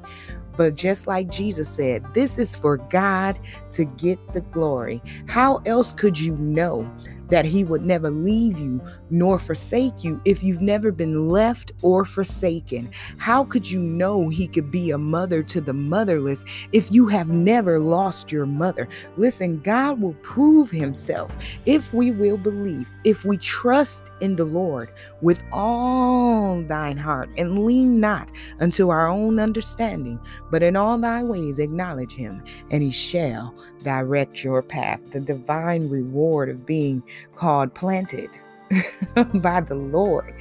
But 0.57 0.77
just 0.77 1.07
like 1.07 1.29
Jesus 1.31 1.69
said, 1.69 2.05
this 2.15 2.39
is 2.39 2.55
for 2.57 2.77
God 2.77 3.39
to 3.73 3.85
get 3.85 4.19
the 4.33 4.41
glory. 4.41 5.03
How 5.27 5.59
else 5.67 5.93
could 5.93 6.19
you 6.19 6.37
know 6.37 6.91
that 7.29 7.45
he 7.45 7.65
would 7.65 7.85
never 7.85 8.11
leave 8.11 8.59
you 8.59 8.81
nor 9.11 9.39
forsake 9.39 10.05
you 10.05 10.21
if 10.25 10.43
you've 10.43 10.61
never 10.61 10.93
been 10.93 11.29
left 11.29 11.73
or 11.83 12.05
forsaken? 12.05 12.91
How 13.19 13.45
could 13.45 13.71
you 13.71 13.81
know 13.81 14.29
he 14.29 14.47
could 14.47 14.71
be 14.71 14.91
a 14.91 14.99
mother 14.99 15.43
to 15.45 15.61
the 15.61 15.73
motherless 15.73 16.45
if 16.73 16.91
you 16.91 17.07
have 17.09 17.29
never 17.29 17.79
lost 17.79 18.33
your 18.33 18.47
mother? 18.47 18.89
Listen, 19.17 19.61
God 19.61 20.01
will 20.01 20.15
prove 20.23 20.71
himself 20.71 21.37
if 21.67 21.93
we 21.95 22.11
will 22.11 22.37
believe, 22.37 22.91
if 23.05 23.25
we 23.25 23.37
trust 23.37 24.11
in 24.21 24.37
the 24.37 24.45
Lord 24.45 24.91
with 25.21 25.43
all 25.53 26.63
thine 26.63 26.97
heart 26.97 27.31
and 27.37 27.65
lean 27.65 28.01
not 28.01 28.31
unto 28.61 28.91
our 28.91 29.09
own 29.09 29.39
understanding, 29.39 30.19
but 30.51 30.63
in 30.63 30.77
all 30.77 30.99
thy 30.99 31.23
ways 31.23 31.59
acknowledge 31.59 32.13
him, 32.13 32.43
and 32.71 32.83
he 32.83 32.91
shall 32.91 33.55
direct 33.83 34.43
your 34.43 34.63
path. 34.63 35.01
The 35.11 35.21
divine 35.21 35.89
reward 35.89 36.49
of 36.49 36.67
being 36.67 37.03
called 37.37 37.75
planted 37.75 38.31
by 39.35 39.61
the 39.61 39.75
Lord. 39.75 40.35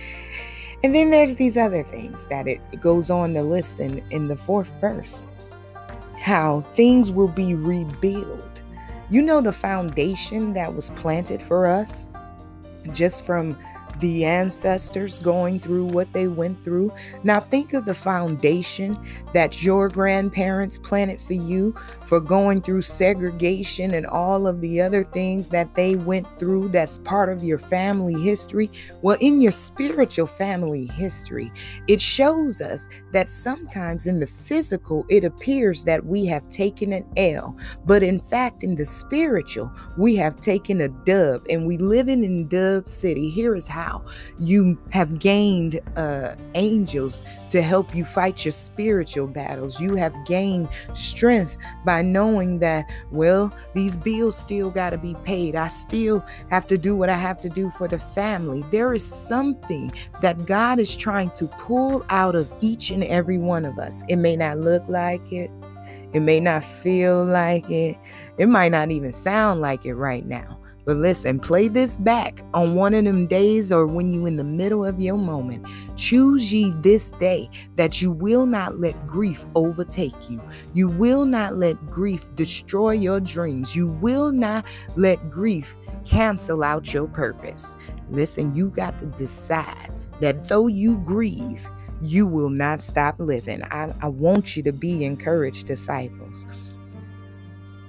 And 0.83 0.93
then 0.93 1.11
there's 1.11 1.37
these 1.37 1.57
other 1.57 1.83
things 1.83 2.27
that 2.27 2.47
it 2.47 2.59
goes 2.81 3.09
on 3.09 3.33
to 3.33 3.43
list 3.43 3.79
in, 3.79 4.03
in 4.09 4.27
the 4.27 4.35
fourth 4.35 4.71
verse 4.81 5.21
how 6.23 6.61
things 6.71 7.11
will 7.11 7.27
be 7.27 7.53
rebuilt. 7.53 8.61
You 9.09 9.21
know, 9.21 9.41
the 9.41 9.51
foundation 9.51 10.53
that 10.53 10.73
was 10.73 10.89
planted 10.91 11.41
for 11.41 11.65
us 11.67 12.05
just 12.93 13.25
from 13.25 13.57
the 13.99 14.25
ancestors 14.25 15.19
going 15.19 15.59
through 15.59 15.85
what 15.85 16.11
they 16.13 16.27
went 16.27 16.63
through. 16.63 16.91
Now, 17.23 17.39
think 17.39 17.73
of 17.73 17.85
the 17.85 17.93
foundation 17.93 18.97
that 19.33 19.63
your 19.63 19.89
grandparents 19.89 20.77
planted 20.77 21.21
for 21.21 21.33
you 21.33 21.75
for 22.05 22.19
going 22.19 22.61
through 22.61 22.81
segregation 22.81 23.93
and 23.93 24.05
all 24.05 24.45
of 24.45 24.61
the 24.61 24.81
other 24.81 25.03
things 25.03 25.49
that 25.49 25.73
they 25.75 25.95
went 25.95 26.27
through 26.37 26.69
that's 26.69 26.99
part 26.99 27.29
of 27.29 27.43
your 27.43 27.57
family 27.57 28.21
history. 28.21 28.69
Well, 29.01 29.17
in 29.19 29.41
your 29.41 29.51
spiritual 29.51 30.27
family 30.27 30.87
history, 30.87 31.51
it 31.87 32.01
shows 32.01 32.61
us 32.61 32.89
that 33.11 33.29
sometimes 33.29 34.07
in 34.07 34.19
the 34.19 34.27
physical, 34.27 35.05
it 35.09 35.23
appears 35.23 35.83
that 35.85 36.05
we 36.05 36.25
have 36.25 36.49
taken 36.49 36.93
an 36.93 37.05
L, 37.17 37.57
but 37.85 38.03
in 38.03 38.19
fact, 38.19 38.63
in 38.63 38.75
the 38.75 38.85
spiritual, 38.85 39.71
we 39.97 40.15
have 40.15 40.41
taken 40.41 40.81
a 40.81 40.89
dub 40.89 41.45
and 41.49 41.65
we 41.65 41.77
living 41.77 42.23
in 42.23 42.47
Dub 42.47 42.87
City. 42.87 43.29
Here 43.29 43.55
is 43.55 43.67
how 43.67 43.92
how 43.93 44.05
you 44.39 44.77
have 44.91 45.19
gained 45.19 45.79
uh, 45.95 46.35
angels 46.55 47.23
to 47.49 47.61
help 47.61 47.95
you 47.95 48.05
fight 48.05 48.43
your 48.43 48.51
spiritual 48.51 49.27
battles. 49.27 49.79
You 49.79 49.95
have 49.95 50.13
gained 50.25 50.69
strength 50.93 51.57
by 51.85 52.01
knowing 52.01 52.59
that, 52.59 52.85
well, 53.11 53.53
these 53.73 53.97
bills 53.97 54.37
still 54.37 54.69
got 54.69 54.91
to 54.91 54.97
be 54.97 55.15
paid. 55.23 55.55
I 55.55 55.67
still 55.67 56.23
have 56.49 56.67
to 56.67 56.77
do 56.77 56.95
what 56.95 57.09
I 57.09 57.17
have 57.17 57.39
to 57.41 57.49
do 57.49 57.71
for 57.77 57.87
the 57.87 57.99
family. 57.99 58.63
There 58.71 58.93
is 58.93 59.05
something 59.05 59.91
that 60.21 60.45
God 60.45 60.79
is 60.79 60.95
trying 60.95 61.31
to 61.31 61.47
pull 61.47 62.05
out 62.09 62.35
of 62.35 62.51
each 62.61 62.91
and 62.91 63.03
every 63.03 63.37
one 63.37 63.65
of 63.65 63.79
us. 63.79 64.03
It 64.07 64.17
may 64.17 64.35
not 64.35 64.59
look 64.59 64.83
like 64.87 65.31
it. 65.31 65.51
It 66.13 66.19
may 66.19 66.39
not 66.39 66.63
feel 66.63 67.25
like 67.25 67.69
it. 67.71 67.97
It 68.37 68.47
might 68.47 68.69
not 68.69 68.91
even 68.91 69.11
sound 69.11 69.61
like 69.61 69.85
it 69.85 69.95
right 69.95 70.25
now. 70.25 70.59
But 70.85 70.97
listen, 70.97 71.39
play 71.39 71.69
this 71.69 71.97
back 71.97 72.43
on 72.53 72.75
one 72.75 72.93
of 72.93 73.05
them 73.05 73.25
days 73.25 73.71
or 73.71 73.87
when 73.87 74.13
you 74.13 74.25
in 74.25 74.35
the 74.35 74.43
middle 74.43 74.85
of 74.85 74.99
your 74.99 75.17
moment. 75.17 75.65
Choose 75.95 76.51
ye 76.51 76.73
this 76.81 77.11
day 77.11 77.49
that 77.75 78.01
you 78.01 78.11
will 78.11 78.45
not 78.45 78.79
let 78.79 79.07
grief 79.07 79.45
overtake 79.55 80.29
you. 80.29 80.41
You 80.73 80.89
will 80.89 81.25
not 81.25 81.55
let 81.55 81.89
grief 81.89 82.25
destroy 82.35 82.91
your 82.91 83.21
dreams. 83.21 83.75
You 83.75 83.87
will 83.87 84.31
not 84.31 84.65
let 84.97 85.31
grief 85.31 85.73
cancel 86.03 86.63
out 86.63 86.93
your 86.93 87.07
purpose. 87.07 87.77
Listen, 88.09 88.53
you 88.53 88.69
got 88.69 88.99
to 88.99 89.05
decide 89.05 89.91
that 90.19 90.49
though 90.49 90.67
you 90.67 90.97
grieve, 90.97 91.65
you 92.01 92.27
will 92.27 92.49
not 92.49 92.81
stop 92.81 93.15
living. 93.19 93.63
I, 93.63 93.93
I 94.01 94.09
want 94.09 94.57
you 94.57 94.63
to 94.63 94.73
be 94.73 95.05
encouraged, 95.05 95.67
disciples. 95.67 96.77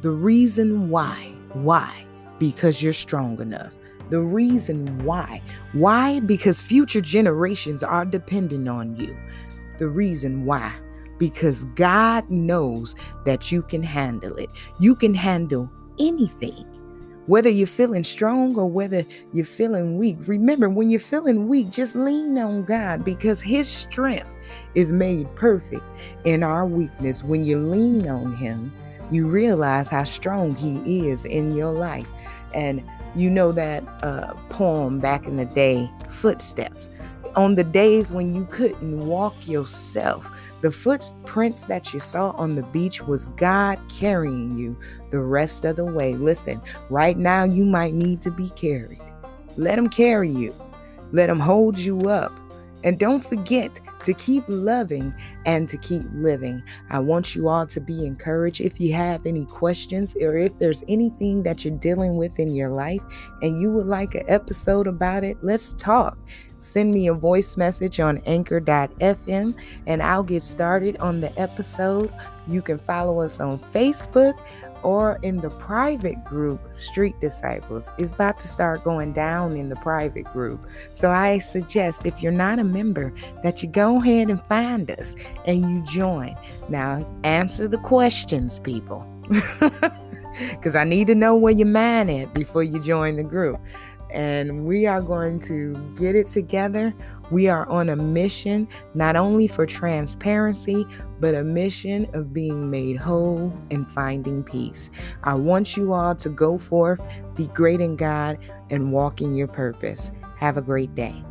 The 0.02 0.11
reason 0.11 0.90
why, 0.90 1.35
why 1.54 2.07
because 2.44 2.83
you're 2.83 2.92
strong 2.92 3.40
enough. 3.40 3.72
The 4.11 4.20
reason 4.20 5.02
why. 5.02 5.40
Why? 5.72 6.20
Because 6.20 6.61
future 6.61 7.00
generations 7.00 7.83
are 7.83 8.04
dependent 8.04 8.68
on 8.68 8.96
you. 8.96 9.16
The 9.78 9.88
reason 9.88 10.44
why. 10.44 10.74
Because 11.16 11.64
God 11.74 12.28
knows 12.28 12.96
that 13.24 13.50
you 13.50 13.62
can 13.62 13.83
handle 13.83 14.37
it. 14.37 14.50
You 14.78 14.94
can 14.94 15.14
handle 15.14 15.70
anything. 15.98 16.66
Whether 17.28 17.48
you're 17.48 17.66
feeling 17.66 18.04
strong 18.04 18.59
or 18.59 18.66
whether 18.66 19.07
you're 19.33 19.46
feeling 19.46 19.96
weak. 19.96 20.18
Remember, 20.26 20.68
when 20.68 20.90
you're 20.90 21.00
feeling 21.00 21.48
weak, 21.48 21.70
just 21.70 21.96
lean 21.96 22.37
on 22.37 22.64
God 22.64 23.07
because 23.07 23.40
His 23.40 23.66
strength 23.66 24.28
is 24.74 24.92
made 24.92 25.35
perfect 25.35 25.83
in 26.24 26.42
our 26.42 26.66
weakness. 26.66 27.24
When 27.24 27.46
you 27.46 27.59
lean 27.59 28.07
on 28.07 28.37
Him, 28.37 28.70
you 29.11 29.28
realize 29.28 29.88
how 29.88 30.04
strong 30.04 30.54
He 30.54 31.09
is 31.09 31.24
in 31.24 31.54
your 31.54 31.72
life. 31.72 32.09
And 32.55 32.83
you 33.14 33.31
know 33.31 33.53
that 33.53 33.85
uh, 34.03 34.33
poem 34.49 35.01
back 35.01 35.27
in 35.27 35.37
the 35.37 35.45
day, 35.45 35.90
Footsteps. 36.09 36.88
On 37.37 37.57
the 37.57 37.64
days 37.64 38.12
when 38.12 38.35
you 38.35 38.45
couldn't 38.47 39.07
walk 39.07 39.49
yourself, 39.49 40.31
the 40.61 40.71
footprints 40.71 41.67
that 41.67 41.93
you 41.93 42.01
saw 42.01 42.31
on 42.31 42.55
the 42.55 42.62
beach 42.62 43.03
was 43.03 43.29
God 43.31 43.79
carrying 43.90 44.57
you 44.57 44.79
the 45.11 45.21
rest 45.21 45.64
of 45.64 45.77
the 45.77 45.85
way. 45.85 46.14
Listen, 46.14 46.61
right 46.90 47.17
now 47.17 47.45
you 47.45 47.64
might 47.64 47.93
need 47.93 48.23
to 48.23 48.31
be 48.31 48.51
carried. 48.51 49.01
Let 49.57 49.79
Him 49.79 49.88
carry 49.88 50.31
you, 50.31 50.55
let 51.12 51.29
Him 51.29 51.40
hold 51.40 51.79
you 51.79 52.09
up. 52.09 52.33
And 52.85 52.99
don't 52.99 53.25
forget 53.25 53.81
to 54.05 54.14
keep 54.14 54.45
loving 54.49 55.14
and 55.47 55.69
to 55.69 55.77
keep 55.77 56.05
living. 56.12 56.62
I 56.90 56.99
want 56.99 57.35
you 57.35 57.49
all 57.49 57.67
to 57.67 57.81
be 57.81 58.05
encouraged. 58.05 58.61
If 58.61 58.81
you 58.81 58.93
have 58.95 59.27
any 59.27 59.47
questions 59.47 60.17
or 60.21 60.37
if 60.37 60.59
there's 60.59 60.85
anything 60.88 61.43
that 61.45 61.64
you're 61.64 61.77
dealing 61.77 62.17
with 62.17 62.38
in 62.38 62.55
your 62.55 62.71
life 62.71 63.03
and 63.43 63.61
you 63.61 63.71
would 63.73 63.87
like 63.87 64.14
an 64.14 64.25
episode 64.29 64.87
about 64.87 65.25
it, 65.25 65.38
let's 65.43 65.73
talk. 65.75 66.19
Send 66.57 66.95
me 66.95 67.09
a 67.09 67.14
voice 67.14 67.57
message 67.57 68.01
on 68.01 68.19
anchor.fm 68.27 69.55
and 69.87 70.03
I'll 70.03 70.23
get 70.23 70.43
started 70.43 70.97
on 70.99 71.21
the 71.21 71.38
episode. 71.38 72.12
You 72.47 72.62
can 72.62 72.79
follow 72.79 73.21
us 73.21 73.40
on 73.40 73.59
Facebook 73.73 74.38
or 74.85 75.18
in 75.23 75.38
the 75.38 75.51
private 75.51 76.23
group, 76.25 76.61
Street 76.73 77.18
Disciples, 77.20 77.90
is 77.99 78.12
about 78.12 78.38
to 78.40 78.49
start 78.49 78.85
going 78.85 79.12
down 79.12 79.57
in 79.57 79.68
the 79.68 79.77
private 79.77 80.25
group. 80.33 80.66
So 80.92 81.11
I 81.11 81.38
suggest 81.38 82.07
if 82.07 82.23
you're 82.23 82.33
not 82.33 82.59
a 82.59 82.64
member, 82.64 83.12
that 83.42 83.62
you 83.62 83.68
go 83.68 83.97
ahead 83.97 84.31
and 84.31 84.44
find 84.47 84.90
us 84.90 85.16
and 85.47 85.68
you 85.68 85.83
join. 85.83 86.35
Now, 86.68 87.05
answer 87.25 87.66
the 87.66 87.79
questions, 87.79 88.61
people. 88.61 89.05
Because 90.51 90.75
I 90.75 90.83
need 90.83 91.07
to 91.07 91.14
know 91.14 91.37
where 91.37 91.53
your 91.53 91.68
mind 91.68 92.11
at 92.11 92.35
before 92.35 92.64
you 92.64 92.81
join 92.83 93.14
the 93.16 93.23
group. 93.23 93.61
and 94.14 94.64
we 94.64 94.87
are 94.87 95.03
going 95.03 95.40
to 95.40 95.75
get 95.97 96.14
it 96.14 96.29
together. 96.29 96.94
We 97.31 97.49
are 97.49 97.69
on 97.69 97.89
a 97.89 97.97
mission 97.97 98.69
not 98.95 99.17
only 99.17 99.49
for 99.49 99.67
transparency, 99.67 100.87
but 101.21 101.35
a 101.35 101.45
mission 101.45 102.09
of 102.13 102.33
being 102.33 102.71
made 102.71 102.97
whole 102.97 103.53
and 103.71 103.91
finding 103.91 104.43
peace. 104.43 104.91
I 105.23 105.35
want 105.35 105.77
you 105.77 105.93
all 105.93 106.15
to 106.17 106.29
go 106.29 106.59
forth, 106.59 107.01
be 107.35 107.47
great 107.49 107.81
in 107.81 107.97
God, 107.97 108.39
and 108.71 108.93
walk 108.93 109.21
in 109.21 109.35
your 109.35 109.49
purpose. 109.49 110.11
Have 110.39 110.57
a 110.57 110.63
great 110.63 110.95
day. 110.95 111.25